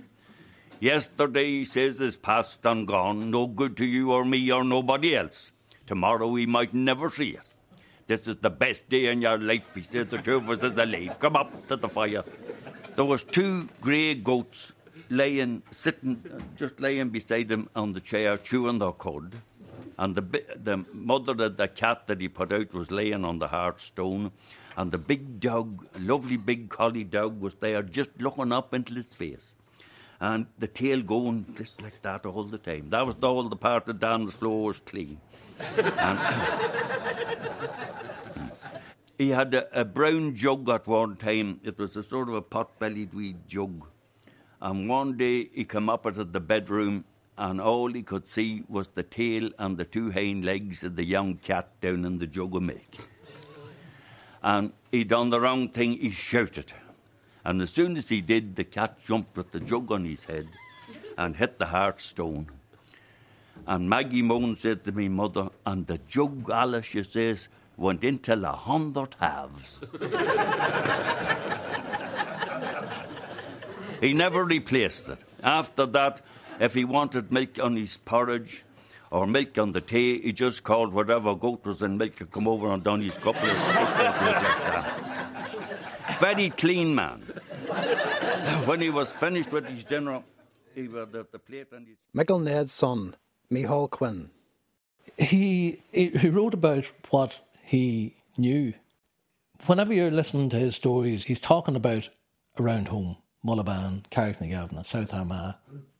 [0.82, 5.14] Yesterday, he says, is past and gone, no good to you or me or nobody
[5.14, 5.52] else.
[5.86, 7.54] Tomorrow we might never see it.
[8.08, 10.76] This is the best day in your life, he says, The two of us is
[10.76, 11.20] alive.
[11.20, 12.24] Come up to the fire.
[12.96, 14.72] There was two grey goats
[15.08, 16.20] laying, sitting,
[16.56, 19.36] just laying beside him on the chair, chewing their cud.
[19.98, 20.22] And the,
[20.64, 24.32] the mother of the cat that he put out was laying on the hard stone.
[24.76, 29.14] And the big dog, lovely big collie dog, was there just looking up into his
[29.14, 29.54] face.
[30.22, 32.90] And the tail going just like that all the time.
[32.90, 35.20] That was all the part of Dan's floor was clean.
[35.76, 36.18] and,
[39.18, 41.58] he had a, a, brown jug at one time.
[41.64, 43.84] It was a sort of a pot-bellied wee jug.
[44.60, 47.04] And one day he came up out of the bedroom
[47.36, 51.04] and all he could see was the tail and the two hind legs of the
[51.04, 53.08] young cat down in the jug of milk.
[54.40, 56.72] And he done the wrong thing, he shouted.
[57.44, 60.48] And as soon as he did, the cat jumped with the jug on his head
[61.18, 62.48] and hit the hearthstone.
[63.66, 68.32] And Maggie Moan said to me, Mother, and the jug, Alice, she says, went into
[68.32, 69.80] a hundred halves.
[74.00, 75.18] he never replaced it.
[75.42, 76.20] After that,
[76.60, 78.62] if he wanted milk on his porridge
[79.10, 82.46] or milk on the tea, he just called whatever goat was in milk to come
[82.46, 85.11] over and done his couple of like that.
[86.22, 87.18] Very clean man.
[88.64, 90.22] when he was finished with his dinner,
[90.72, 91.96] he had the, the plate and his...
[92.14, 93.16] Micil Ned's son,
[93.50, 94.30] Micheál Quinn.
[95.18, 98.72] He, he wrote about what he knew.
[99.66, 102.08] Whenever you're listening to his stories, he's talking about
[102.56, 105.56] around home, Mullaghbawn, Carricknagarvan, South Armagh.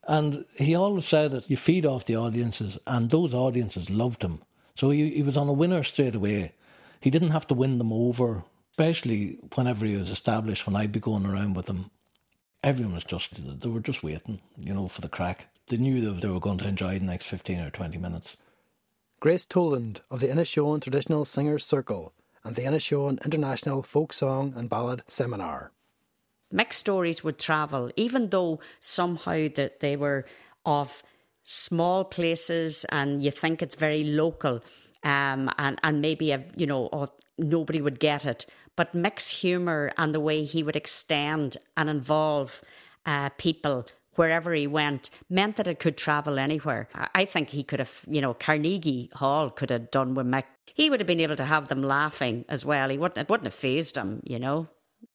[0.07, 4.41] And he always said that you feed off the audiences, and those audiences loved him.
[4.75, 6.53] So he, he was on a winner straight away.
[7.01, 10.99] He didn't have to win them over, especially whenever he was established, when I'd be
[10.99, 11.91] going around with him.
[12.63, 15.47] Everyone was just, they were just waiting, you know, for the crack.
[15.67, 18.35] They knew that they were going to enjoy the next 15 or 20 minutes.
[19.19, 22.13] Grace Toland of the Inishowen Traditional Singers Circle
[22.43, 25.71] and the Inishowen International Folk Song and Ballad Seminar.
[26.51, 30.25] Mick's stories would travel, even though somehow that they were
[30.65, 31.03] of
[31.43, 34.63] small places and you think it's very local
[35.03, 36.89] um, and, and maybe, a, you know,
[37.37, 38.45] nobody would get it.
[38.75, 42.61] But Mick's humour and the way he would extend and involve
[43.05, 46.87] uh, people wherever he went meant that it could travel anywhere.
[47.13, 50.43] I think he could have, you know, Carnegie Hall could have done with Mick.
[50.73, 52.89] He would have been able to have them laughing as well.
[52.89, 54.67] He wouldn't, it wouldn't have phased him, you know.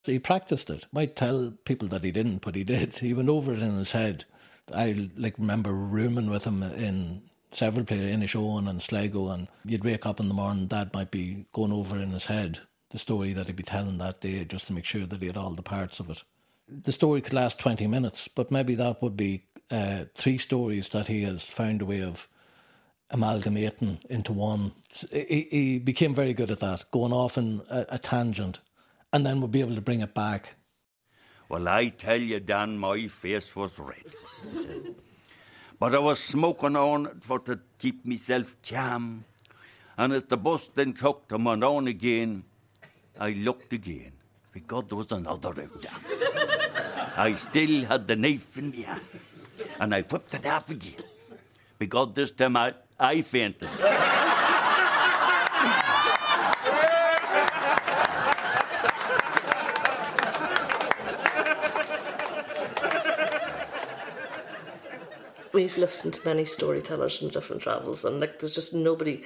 [0.05, 0.87] He practiced it.
[0.93, 2.99] Might tell people that he didn't, but he did.
[2.99, 4.25] He went over it in his head.
[4.73, 9.85] I like remember rooming with him in several places in Inishowen and Sligo, and you'd
[9.85, 12.61] wake up in the morning, Dad might be going over in his head
[12.91, 15.37] the story that he'd be telling that day just to make sure that he had
[15.37, 16.23] all the parts of it.
[16.69, 21.07] The story could last 20 minutes, but maybe that would be uh, three stories that
[21.07, 22.29] he has found a way of
[23.11, 24.73] amalgamating into one.
[25.11, 28.61] He, he became very good at that, going off in a, a tangent,
[29.13, 30.57] and then would be able to bring it back.
[31.49, 34.15] Well, I tell you, Dan, my face was red.
[35.79, 39.25] but I was smoking on it for to keep myself calm.
[39.97, 42.45] And as the bus then took them on again,
[43.21, 44.13] I looked again,
[44.53, 45.91] because there was another out there.
[47.17, 49.01] I still had the knife in my hand,
[49.81, 51.03] and I whipped it off again,
[51.81, 53.69] because this time I, I fainted.
[65.53, 69.25] We've listened to many storytellers from different travels, and like there's just nobody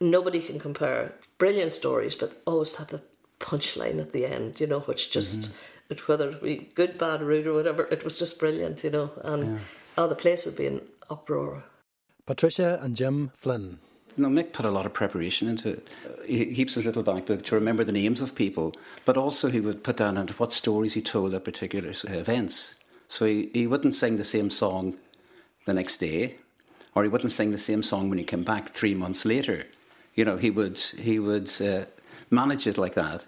[0.00, 1.12] nobody can compare.
[1.38, 3.02] Brilliant stories, but always had the
[3.40, 5.52] punchline at the end, you know, which just,
[5.90, 6.12] mm-hmm.
[6.12, 9.10] whether it be good, bad, rude, or whatever, it was just brilliant, you know.
[9.22, 9.58] And yeah.
[9.98, 10.80] oh, the place would be in
[11.10, 11.64] uproar.
[12.26, 13.78] Patricia and Jim Flynn.
[14.16, 15.88] No, Mick put a lot of preparation into it.
[16.26, 18.74] He keeps his little back book to remember the names of people,
[19.04, 22.74] but also he would put down what stories he told at particular events.
[23.06, 24.96] So he, he wouldn't sing the same song
[25.66, 26.36] the next day,
[26.96, 29.66] or he wouldn't sing the same song when he came back three months later
[30.18, 31.84] you know, he would he would uh,
[32.28, 33.24] manage it like that.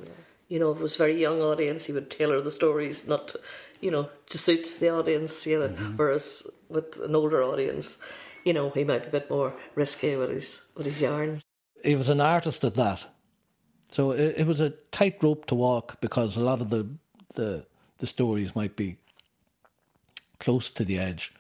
[0.48, 3.28] You know, if it was a very young audience, he would tailor the stories not,
[3.28, 3.38] to,
[3.80, 5.46] you know, to suit the audience.
[5.46, 5.96] You know, mm-hmm.
[5.96, 8.02] whereas with an older audience,
[8.44, 11.40] you know, he might be a bit more risky with his with his yarn.
[11.84, 13.06] He was an artist at that,
[13.92, 16.88] so it, it was a tightrope to walk because a lot of the
[17.36, 17.64] the
[17.98, 18.96] the stories might be
[20.40, 21.32] close to the edge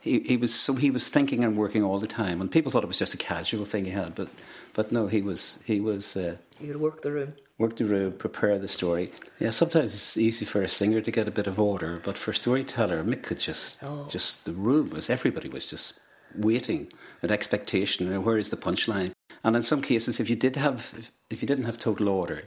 [0.00, 2.84] he, he was so he was thinking and working all the time, and people thought
[2.84, 4.28] it was just a casual thing he had, but
[4.76, 6.16] but no, he was he was.
[6.16, 7.32] Uh, You'd work the room.
[7.58, 9.10] Work the room, prepare the story.
[9.40, 12.30] Yeah, sometimes it's easy for a singer to get a bit of order, but for
[12.32, 14.06] a storyteller, Mick could just oh.
[14.08, 15.98] just the room was everybody was just
[16.34, 18.12] waiting with expectation.
[18.12, 19.12] And where is the punchline?
[19.42, 22.42] And in some cases, if you did have if you didn't have total order,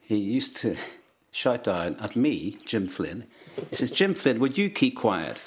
[0.00, 0.76] he used to
[1.32, 3.26] shout down at me, Jim Flynn.
[3.70, 5.38] He says, "Jim Flynn, would you keep quiet?"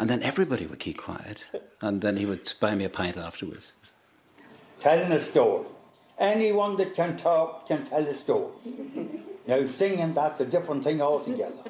[0.00, 1.46] And then everybody would keep quiet.
[1.80, 3.72] And then he would buy me a pint afterwards.
[4.80, 5.66] Telling a story.
[6.18, 8.52] Anyone that can talk can tell a story.
[9.46, 11.64] Now, singing, that's a different thing altogether.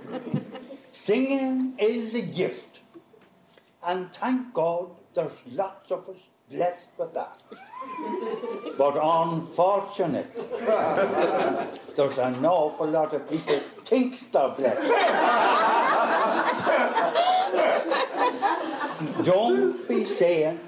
[0.92, 2.80] singing is a gift.
[3.82, 6.16] And thank God there's lots of us
[6.50, 7.40] blessed with that.
[8.76, 10.44] But unfortunately,
[11.96, 14.82] there's an awful lot of people think they're blessed.
[19.24, 20.58] Don't be saying,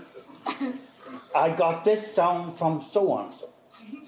[1.34, 3.48] I got this song from so and so.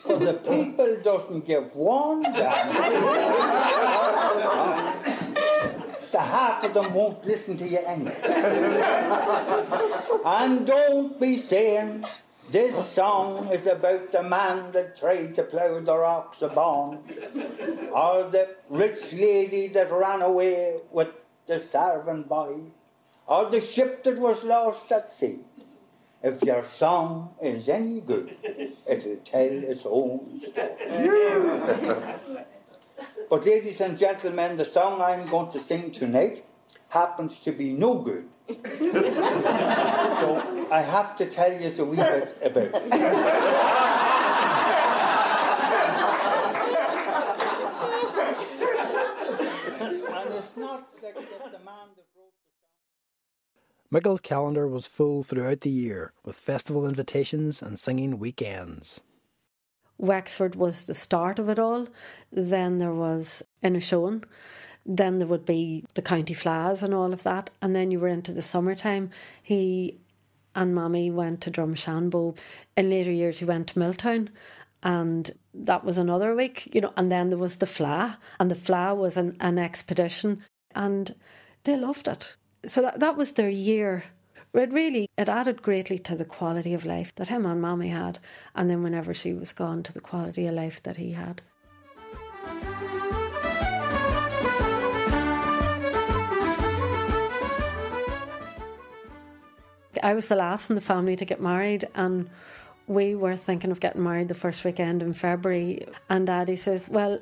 [0.05, 2.75] For the people doesn't give one damn.
[6.13, 8.17] the half of them won't listen to you anyway.
[10.25, 12.05] and don't be saying
[12.51, 16.99] this song is about the man that tried to plough the rocks of Bawn,
[17.93, 21.09] or the rich lady that ran away with
[21.47, 22.73] the servant boy
[23.27, 25.39] or the ship that was lost at sea.
[26.25, 28.35] If your song is any good,
[28.87, 30.55] it'll tell its own story.
[33.29, 36.43] but, ladies and gentlemen, the song I'm going to sing tonight
[36.89, 38.27] happens to be no good.
[38.49, 38.55] so
[40.71, 43.75] I have to tell you a wee bit about it.
[53.95, 59.01] Micil's calendar was full throughout the year with festival invitations and singing weekends.
[59.99, 61.87] Wexford was the start of it all.
[62.33, 64.25] Then there was Inishowen.
[64.85, 67.51] Then there would be the county fleadhs and all of that.
[67.63, 69.11] And then you were into the summertime.
[69.41, 70.01] He
[70.57, 72.37] and Mommy went to Drumshanbo.
[72.77, 74.29] In later years, he went to Milltown,
[74.83, 76.93] and that was another week, you know.
[76.97, 80.43] And then there was the Fleadh, and the Fleadh was an, an expedition,
[80.75, 81.15] and
[81.63, 82.35] they loved it.
[82.67, 84.05] So that, that was their year.
[84.55, 88.21] It really it added greatly to the quality of life that him and Mommy had,
[88.55, 91.43] and then whenever she was gone, to the quality of life that he had.
[100.03, 102.29] I was the last in the family to get married, and
[102.87, 105.87] we were thinking of getting married the first weekend in February.
[106.09, 107.21] And Daddy says, Well,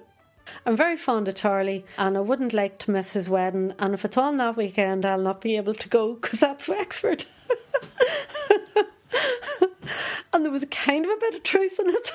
[0.64, 3.74] I'm very fond of Charlie, and I wouldn't like to miss his wedding.
[3.78, 7.24] And if it's on that weekend, I'll not be able to go because that's Wexford.
[10.32, 12.12] and there was a kind of a bit of truth in it.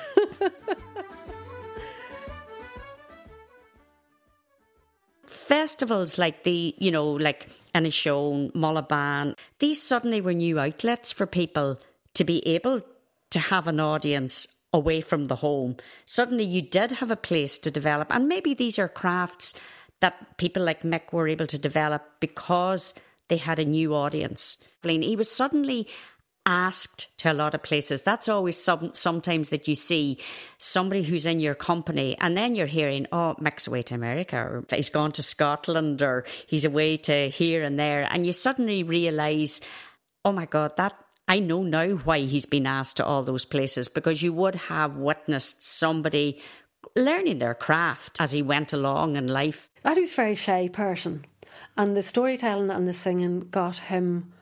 [5.26, 11.80] Festivals like the, you know, like Inishowen, Mullaghbawn, these suddenly were new outlets for people
[12.14, 12.82] to be able
[13.30, 15.76] to have an audience away from the home.
[16.06, 18.08] Suddenly you did have a place to develop.
[18.14, 19.54] And maybe these are crafts
[20.00, 22.94] that people like Mick were able to develop because
[23.28, 24.56] they had a new audience.
[24.82, 25.88] He was suddenly
[26.46, 28.02] asked to a lot of places.
[28.02, 30.18] That's always some, sometimes that you see
[30.56, 34.64] somebody who's in your company, and then you're hearing, oh, Mick's away to America, or
[34.70, 38.08] he's gone to Scotland, or he's away to here and there.
[38.10, 39.60] And you suddenly realise,
[40.24, 40.94] oh my God, that
[41.28, 44.96] I know now why he's been asked to all those places because you would have
[44.96, 46.40] witnessed somebody
[46.96, 49.68] learning their craft as he went along in life.
[49.82, 51.26] That was a very shy person,
[51.76, 54.32] and the storytelling and the singing got him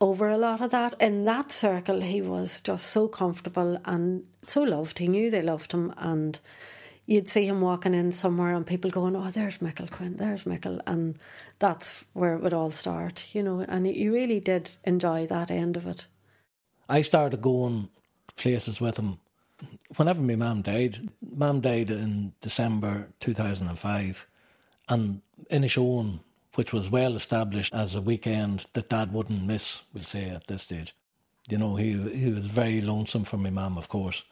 [0.00, 0.94] over a lot of that.
[1.00, 4.98] In that circle, he was just so comfortable and so loved.
[4.98, 6.38] He knew they loved him, and
[7.06, 10.80] you'd see him walking in somewhere and people going, Oh, there's Michael Quinn, there's Michael.
[10.86, 11.18] And
[11.58, 13.60] that's where it would all start, you know.
[13.60, 16.06] And you really did enjoy that end of it.
[16.88, 17.88] I started going
[18.36, 19.18] places with him
[19.96, 21.08] whenever my mum died.
[21.34, 24.26] Mum died in December 2005,
[24.88, 26.20] and Inishowen
[26.54, 30.62] which was well established as a weekend that Dad wouldn't miss, we'll say, at this
[30.62, 30.94] stage.
[31.48, 34.24] You know, he he was very lonesome for my mum, of course.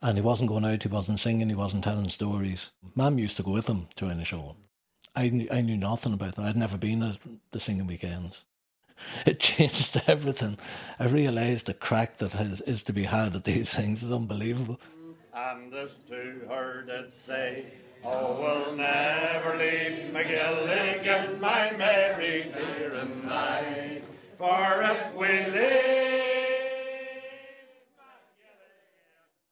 [0.00, 2.70] And he wasn't going out, he wasn't singing, he wasn't telling stories.
[2.96, 4.56] Mum used to go with him to any show.
[5.14, 6.44] I knew, I knew nothing about that.
[6.44, 7.18] I'd never been at
[7.52, 8.44] the singing weekends.
[9.26, 10.58] It changed everything.
[10.98, 14.80] I realised the crack that has, is to be had at these things is unbelievable.
[15.34, 17.66] And as to her did say,
[18.04, 24.02] Oh, we'll never leave McGilligan, my Mary dear and I,
[24.38, 26.02] for if we live.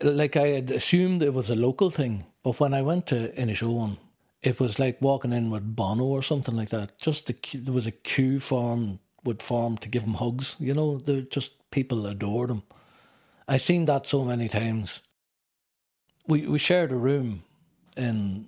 [0.03, 3.99] Like I had assumed it was a local thing, but when I went to Inishowen,
[4.43, 6.99] it was like walking in with Bono or something like that.
[6.99, 10.57] Just the, there was a queue form would form to give him hugs.
[10.59, 12.63] You know, they're just people adored him.
[13.49, 15.01] I seen that so many times.
[16.29, 17.43] We we shared a room
[17.97, 18.47] in,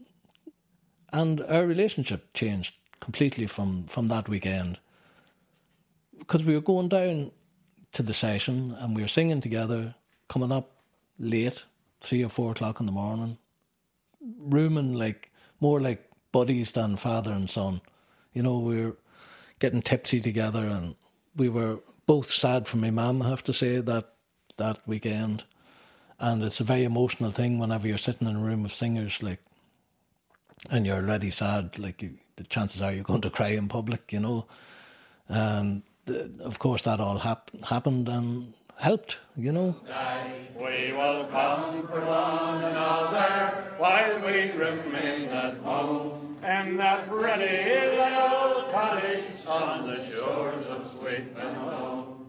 [1.13, 4.79] and our relationship changed completely from from that weekend
[6.19, 7.33] because we were going down
[7.93, 9.95] to the session and we were singing together,
[10.29, 10.71] coming up
[11.19, 11.65] late,
[12.01, 13.39] three or four o'clock in the morning,
[14.39, 17.81] rooming like more like buddies than father and son.
[18.33, 18.97] You know, we were
[19.63, 20.95] getting tipsy together, and
[21.37, 23.23] we were both sad for my mum.
[23.23, 24.13] I have to say that
[24.57, 25.45] that weekend
[26.23, 29.41] and it's a very emotional thing whenever you're sitting in a room of singers like
[30.71, 34.13] and you're already sad like you, the chances are you're going to cry in public
[34.13, 34.47] you know
[35.29, 39.77] and the, of course that all hap- happened and helped you know
[40.57, 47.57] We will comfort one another while we remain at home in that pretty
[47.97, 52.27] little cottage on the shores of Sweet Benhome.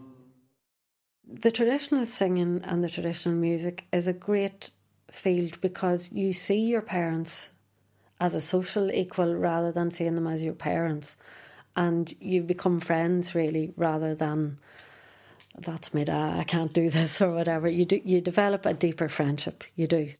[1.26, 4.70] The traditional singing and the traditional music is a great
[5.10, 7.50] field because you see your parents
[8.20, 11.16] as a social equal rather than seeing them as your parents.
[11.74, 14.58] And you become friends really rather than
[15.58, 17.68] that's me, dad, I can't do this or whatever.
[17.68, 19.64] You do you develop a deeper friendship.
[19.76, 20.14] You do.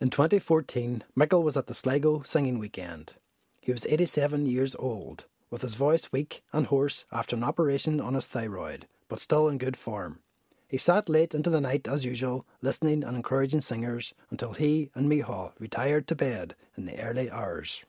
[0.00, 3.14] In 2014, Micil was at the Sligo singing weekend.
[3.60, 8.14] He was 87 years old, with his voice weak and hoarse after an operation on
[8.14, 10.18] his thyroid, but still in good form.
[10.66, 15.08] He sat late into the night as usual, listening and encouraging singers until he and
[15.08, 17.84] Micheál retired to bed in the early hours.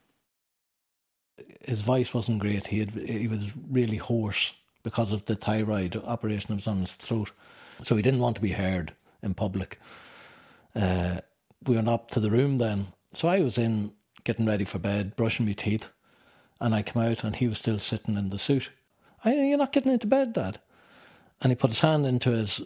[1.62, 2.68] His voice wasn't great.
[2.68, 4.54] He had, he was really hoarse
[4.84, 7.32] because of the thyroid operation that was on his throat,
[7.82, 9.80] so he didn't want to be heard in public.
[10.76, 11.20] Uh,
[11.66, 15.16] we went up to the room then, so I was in getting ready for bed,
[15.16, 15.90] brushing my teeth,
[16.60, 18.70] and I come out and he was still sitting in the suit.
[19.24, 20.58] I, you're not getting into bed, Dad.
[21.42, 22.62] and he put his hand into his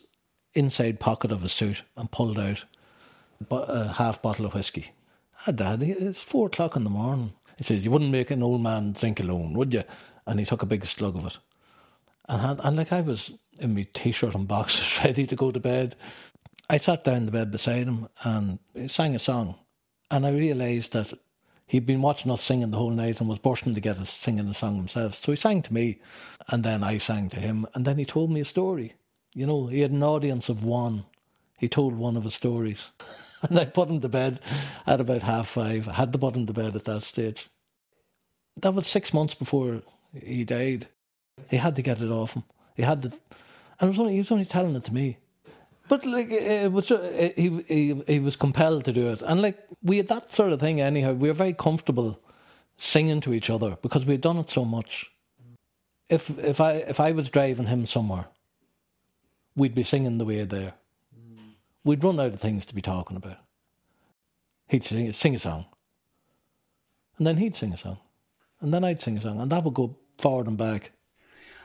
[0.53, 2.63] inside pocket of his suit and pulled out
[3.51, 4.91] a half bottle of whiskey.
[5.45, 7.34] Ah, Dad, it's four o'clock in the morning.
[7.57, 9.84] He says, You wouldn't make an old man drink alone, would you?
[10.26, 11.38] And he took a big slug of it.
[12.28, 15.51] And, had, and like I was in my t shirt and boxers ready to go
[15.51, 15.95] to bed,
[16.69, 19.55] I sat down in the bed beside him and he sang a song.
[20.11, 21.13] And I realised that
[21.67, 24.47] he'd been watching us singing the whole night and was bursting to get us singing
[24.47, 25.15] the song himself.
[25.15, 25.99] So he sang to me,
[26.47, 28.93] and then I sang to him, and then he told me a story.
[29.34, 31.05] You know, he had an audience of one.
[31.57, 32.91] He told one of his stories.
[33.41, 34.39] and I put him to bed
[34.86, 35.88] at about half five.
[35.88, 37.49] I had to put him to bed at that stage.
[38.57, 39.82] That was six months before
[40.13, 40.88] he died.
[41.49, 42.43] He had to get it off him.
[42.75, 43.11] He had to,
[43.79, 45.17] and was only, he was only telling it to me.
[45.88, 49.97] But like it was, he he he was compelled to do it, and like we
[49.97, 50.81] had that sort of thing.
[50.81, 52.19] Anyhow, we were very comfortable
[52.77, 55.09] singing to each other because we had done it so much.
[56.09, 58.25] If if I if I was driving him somewhere,
[59.55, 60.73] we'd be singing the way there.
[61.83, 63.38] We'd run out of things to be talking about.
[64.67, 65.65] He'd sing, sing a song,
[67.17, 67.99] and then he'd sing a song,
[68.59, 70.91] and then I'd sing a song, and that would go forward and back.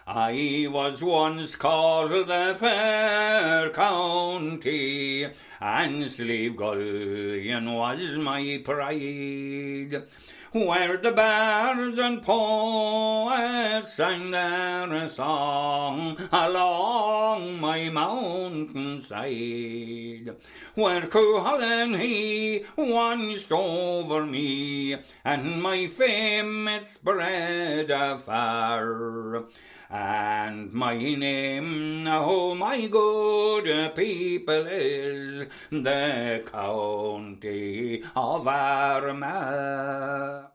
[0.04, 5.28] I was once called the fair county,
[5.60, 10.02] and Slieve Gullion was my pride,
[10.50, 20.34] where the bards and poets sang their song along my mountainside,
[20.74, 29.44] where Cuchulainn he watched over me, and my fame it spread afar.
[29.92, 40.46] And my name, oh my good people, is the County of Armagh.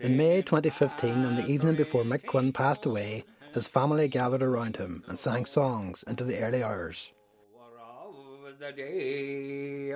[0.00, 4.78] In May 2015, on the evening before Mick Quinn passed away, his family gathered around
[4.78, 7.12] him and sang songs into the early hours.
[8.58, 9.94] The day,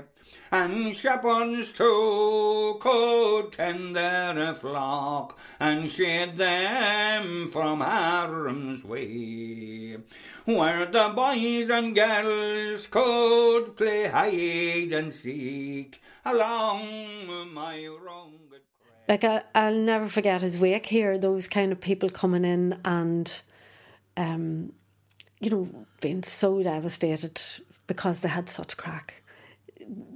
[0.53, 9.97] and shepherds too could tend their flock and shade them from harm's way,
[10.45, 18.61] where the boys and girls could play hide and seek along my rugged
[19.09, 21.17] like I, I'll never forget his wake here.
[21.17, 23.43] Those kind of people coming in and,
[24.19, 24.73] um,
[25.41, 27.41] you know, being so devastated
[27.91, 29.21] because they had such crack.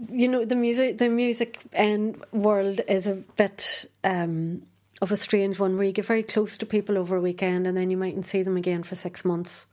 [0.09, 4.63] You know, the music, the music and world is a bit um,
[5.03, 7.77] of a strange one where you get very close to people over a weekend and
[7.77, 9.67] then you mightn't see them again for six months,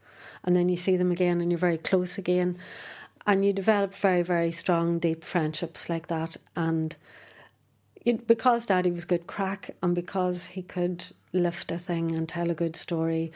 [0.44, 2.58] and then you see them again and you're very close again,
[3.28, 6.96] and you develop very very strong deep friendships like that and
[8.26, 12.56] because Daddy was good crack and because he could lift a thing and tell a
[12.56, 13.32] good story.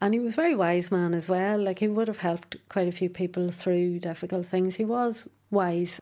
[0.00, 1.58] And he was a very wise man as well.
[1.58, 4.76] Like he would have helped quite a few people through difficult things.
[4.76, 6.00] He was wise.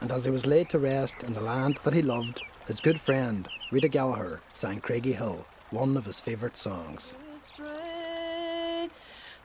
[0.00, 3.00] And as he was laid to rest in the land that he loved, his good
[3.00, 7.14] friend, Rita Gallagher, sang Craigie Hill, one of his favourite songs.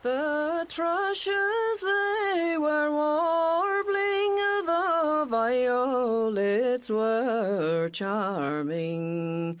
[0.02, 4.36] The thrushes they were warbling,
[4.66, 9.60] the violets were charming.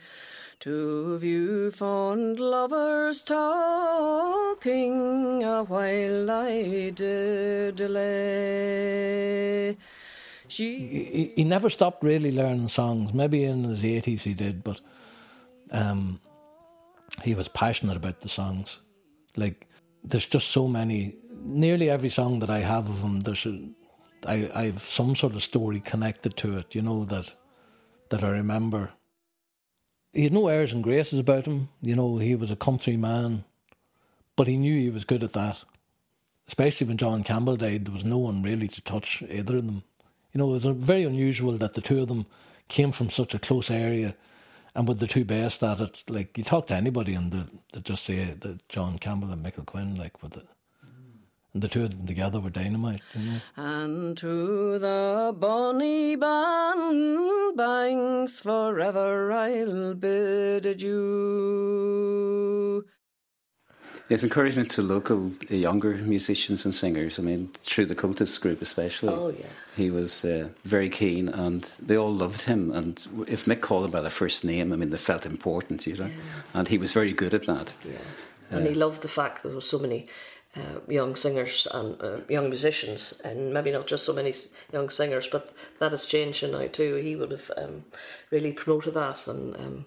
[0.60, 3.42] To view fond lovers talking,
[5.42, 9.78] a while I did delay.
[10.48, 13.14] He, he never stopped really learning songs.
[13.14, 14.82] Maybe in his 80s he did, but
[15.70, 16.20] um,
[17.22, 18.80] he was passionate about the songs.
[19.36, 19.66] Like,
[20.04, 21.16] there's just so many.
[21.42, 23.58] Nearly every song that I have of him, there's a,
[24.26, 26.74] I, I have some sort of story connected to it.
[26.74, 27.32] You know that
[28.10, 28.90] that I remember.
[30.12, 31.68] He had no airs and graces about him.
[31.82, 33.44] You know, he was a country man,
[34.36, 35.62] but he knew he was good at that.
[36.48, 39.84] Especially when John Campbell died, there was no one really to touch either of them.
[40.32, 42.26] You know, it was very unusual that the two of them
[42.68, 44.16] came from such a close area
[44.74, 47.80] and with the two best at it, like you talk to anybody and they, they
[47.80, 50.46] just say that John Campbell and Michael Quinn, like with it.
[51.52, 53.40] And the two of them together were dynamite, you know.
[53.56, 61.70] And to the bonny ban banks forever I'll bid adieu.
[64.08, 67.20] It's encouragement to local uh, younger musicians and singers.
[67.20, 69.14] I mean, through the Comhaltas group especially.
[69.14, 69.46] Oh, yeah.
[69.76, 72.72] He was uh, very keen and they all loved him.
[72.72, 75.96] And if Mick called him by their first name, I mean, they felt important, you
[75.96, 76.06] know.
[76.06, 76.12] Yeah.
[76.54, 77.74] And he was very good at that.
[77.84, 77.98] Yeah.
[78.50, 80.08] And he loved the fact that there were so many
[80.56, 84.34] uh, young singers and uh, young musicians, and maybe not just so many
[84.72, 86.96] young singers, but that has changed now too.
[86.96, 87.84] He would have um,
[88.30, 89.84] really promoted that and um,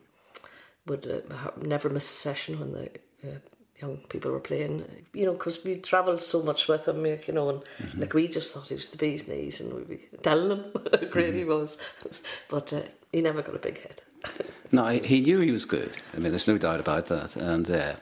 [0.88, 2.90] would uh, never miss a session when the
[3.30, 3.38] uh,
[3.82, 7.34] young people were playing, you know, because we travelled so much with him, like, you
[7.34, 8.02] know, and Mm-hmm.
[8.02, 11.08] like we just thought he was the bee's knees and we'd be telling him how
[11.10, 11.50] great he Mm-hmm.
[11.50, 11.78] was.
[12.50, 14.02] but uh, he never got a big head.
[14.72, 15.98] No, he- he knew he was good.
[16.14, 17.36] I mean, there's no doubt about that.
[17.36, 17.96] And uh,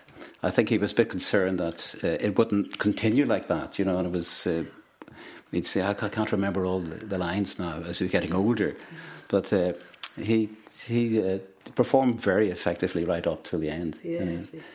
[0.43, 3.85] I think he was a bit concerned that uh, it wouldn't continue like that, you
[3.85, 4.47] know, and it was.
[4.47, 4.63] Uh,
[5.51, 8.75] He'd say, I can't remember all the, lines now as was getting older.
[9.27, 9.73] But uh,
[10.17, 10.49] he
[10.85, 11.39] he uh,
[11.75, 13.99] performed very effectively right up till the end.
[14.01, 14.65] Yes, he did.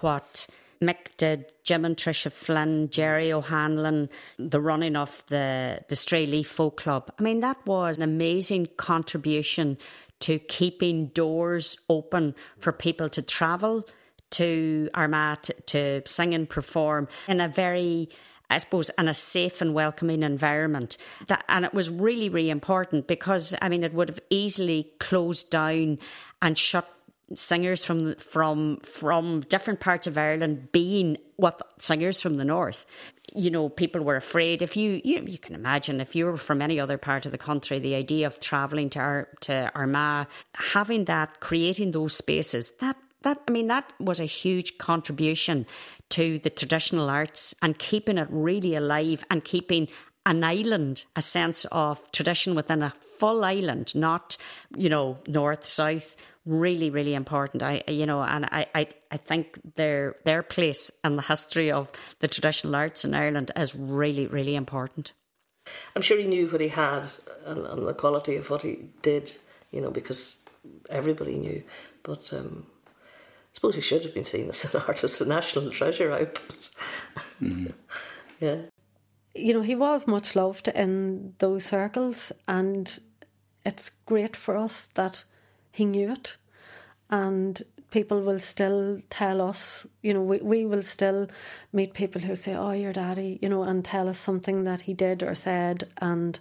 [0.00, 0.46] what
[0.80, 6.48] Mick did, Jim and Tricia Flynn, Jerry O'Hanlon, the running of the, the Stray Leaf
[6.48, 7.10] Folk Club.
[7.18, 9.78] I mean, that was an amazing contribution
[10.20, 13.86] to keeping doors open for people to travel
[14.30, 18.08] to Armagh to, to sing and perform in a very
[18.50, 20.98] I suppose, in a safe and welcoming environment.
[21.28, 25.50] That, and it was really, really important because, I mean, it would have easily closed
[25.50, 25.98] down
[26.42, 26.93] and shut
[27.34, 32.86] singers from from from different parts of Ireland being what singers from the north.
[33.34, 34.62] You know, people were afraid.
[34.62, 37.38] If you you you can imagine if you were from any other part of the
[37.38, 42.96] country, the idea of travelling to Ar- to Armagh, having that, creating those spaces, that
[43.22, 45.66] that I mean that was a huge contribution
[46.10, 49.88] to the traditional arts and keeping it really alive and keeping
[50.26, 54.36] an island a sense of tradition within a full island, not
[54.76, 56.16] you know north south.
[56.46, 57.62] Really, really important.
[57.62, 61.90] I you know, and I I, I think their their place in the history of
[62.20, 65.12] the traditional arts in Ireland is really, really important.
[65.96, 67.06] I'm sure he knew what he had
[67.46, 69.32] and, and the quality of what he did,
[69.70, 70.44] you know, because
[70.90, 71.62] everybody knew.
[72.02, 76.12] But um, I suppose he should have been seen as an artist, a national treasure
[76.12, 76.70] output.
[78.40, 78.62] yeah.
[79.34, 82.98] You know, he was much loved in those circles, and
[83.64, 85.24] it's great for us that
[85.74, 86.36] he knew it.
[87.10, 87.60] And
[87.90, 91.28] people will still tell us, you know, we, we will still
[91.72, 94.94] meet people who say, Oh, your daddy, you know, and tell us something that he
[94.94, 95.88] did or said.
[95.98, 96.38] And,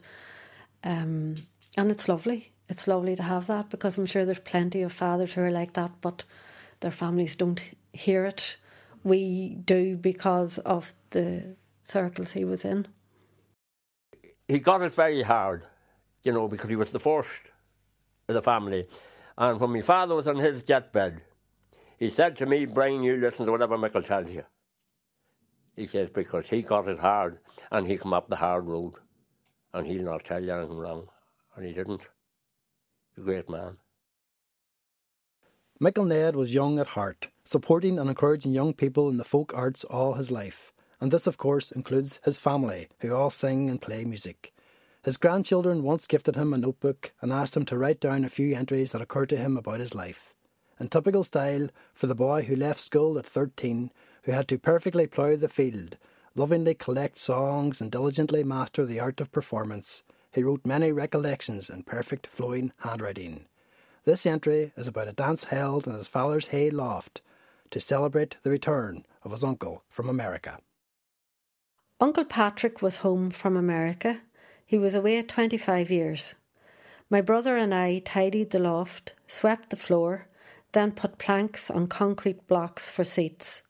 [0.84, 1.36] um,
[1.78, 2.52] and it's lovely.
[2.70, 5.74] It's lovely to have that because I'm sure there's plenty of fathers who are like
[5.74, 6.24] that, but
[6.82, 7.62] their families don't
[7.92, 8.58] hear it.
[9.04, 12.88] We do because of the circles he was in.
[14.48, 15.64] he got it very hard,
[16.24, 17.52] you know, because he was the first
[18.28, 18.88] of the family.
[19.38, 21.22] And when my father was on his deathbed,
[21.98, 24.44] he said to me, Brian, you listen to whatever Michael tells you.
[25.76, 27.40] He says, because he got it hard
[27.72, 28.94] and he come up the hard road
[29.74, 31.08] and he'll not tell you anything wrong.
[31.56, 32.04] And he didn't.
[33.18, 33.78] A great man.
[35.80, 39.84] Micil Ned was young at heart, supporting and encouraging young people in the folk arts
[39.84, 40.72] all his life.
[41.02, 44.54] And this, of course, includes his family, who all sing and play music.
[45.04, 48.56] His grandchildren once gifted him a notebook and asked him to write down a few
[48.56, 50.34] entries that occurred to him about his life.
[50.80, 53.92] In typical style, for the boy who left school at 13,
[54.24, 55.98] who had to perfectly plough the field,
[56.36, 61.84] lovingly collect songs and diligently master the art of performance, he wrote many recollections in
[61.84, 63.46] perfect flowing handwriting.
[64.06, 67.22] This entry is about a dance held in his father's hay loft
[67.72, 70.60] to celebrate the return of his uncle from America.
[72.00, 74.22] Uncle Patrick was home from America.
[74.66, 76.36] He was away 25 years.
[77.10, 80.28] My brother and I tidied the loft, swept the floor,
[80.72, 83.64] then put planks on concrete blocks for seats.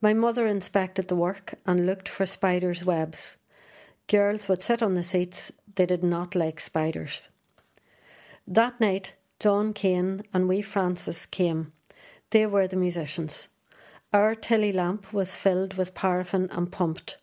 [0.00, 3.36] My mother inspected the work and looked for spiders' webs.
[4.06, 7.28] Girls would sit on the seats, they did not like spiders.
[8.46, 11.72] That night, John Kane and wee Francis came.
[12.30, 13.48] They were the musicians.
[14.12, 17.18] Our tilly lamp was filled with paraffin and pumped.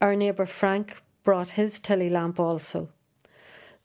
[0.00, 2.88] Our neighbour Frank brought his tilly lamp also.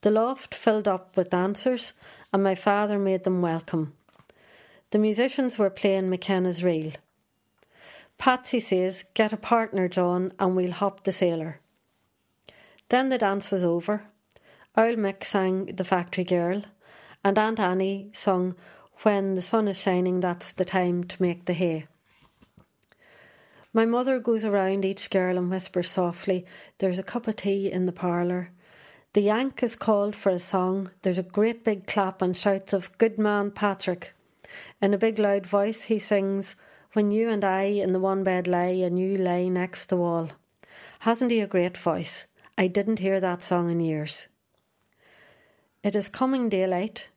[0.02, 1.94] The loft filled up with dancers,
[2.32, 3.94] and my father made them welcome.
[4.90, 6.92] The musicians were playing McKenna's reel.
[8.18, 11.60] Patsy says, Get a partner, John, and we'll hop the sailor.
[12.90, 14.04] Then the dance was over.
[14.76, 16.64] Owl Mick sang The Factory Girl,
[17.24, 18.56] and Aunt Annie sung
[19.04, 21.88] When the sun is shining, that's the time to make the hay.
[23.76, 26.46] My mother goes around each girl and whispers softly,
[26.78, 28.52] There's a cup of tea in the parlour.
[29.14, 30.92] The Yank is called for a song.
[31.02, 34.14] There's a great big clap and shouts of Good man, Patrick.
[34.80, 36.56] In a big loud voice, he sings,
[36.94, 40.30] When you and I in the one bed lay, and you lay next the wall.
[41.00, 42.28] Hasn't he a great voice?
[42.56, 44.28] I didn't hear that song in years.
[45.82, 47.08] It is coming daylight.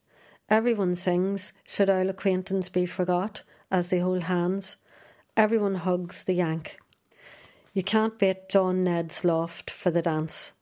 [0.49, 4.77] Everyone sings, Should our acquaintance be forgot, as they hold hands.
[5.37, 6.79] Everyone hugs the Yank.
[7.75, 10.53] You can't beat John Ned's loft for the dance.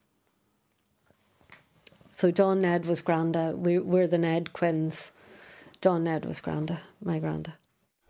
[2.13, 3.57] So John Ned was Granda.
[3.57, 5.13] We, we're the Ned Quinns.
[5.81, 7.53] John Ned was Granda, my Granda.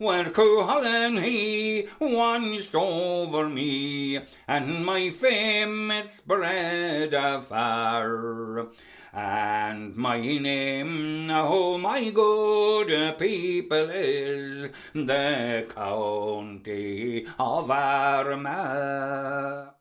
[0.05, 8.67] Where Cuchulainn he watched over me, and my fame it spread afar.
[9.13, 19.74] And my name, oh my good people, is the County of Armagh.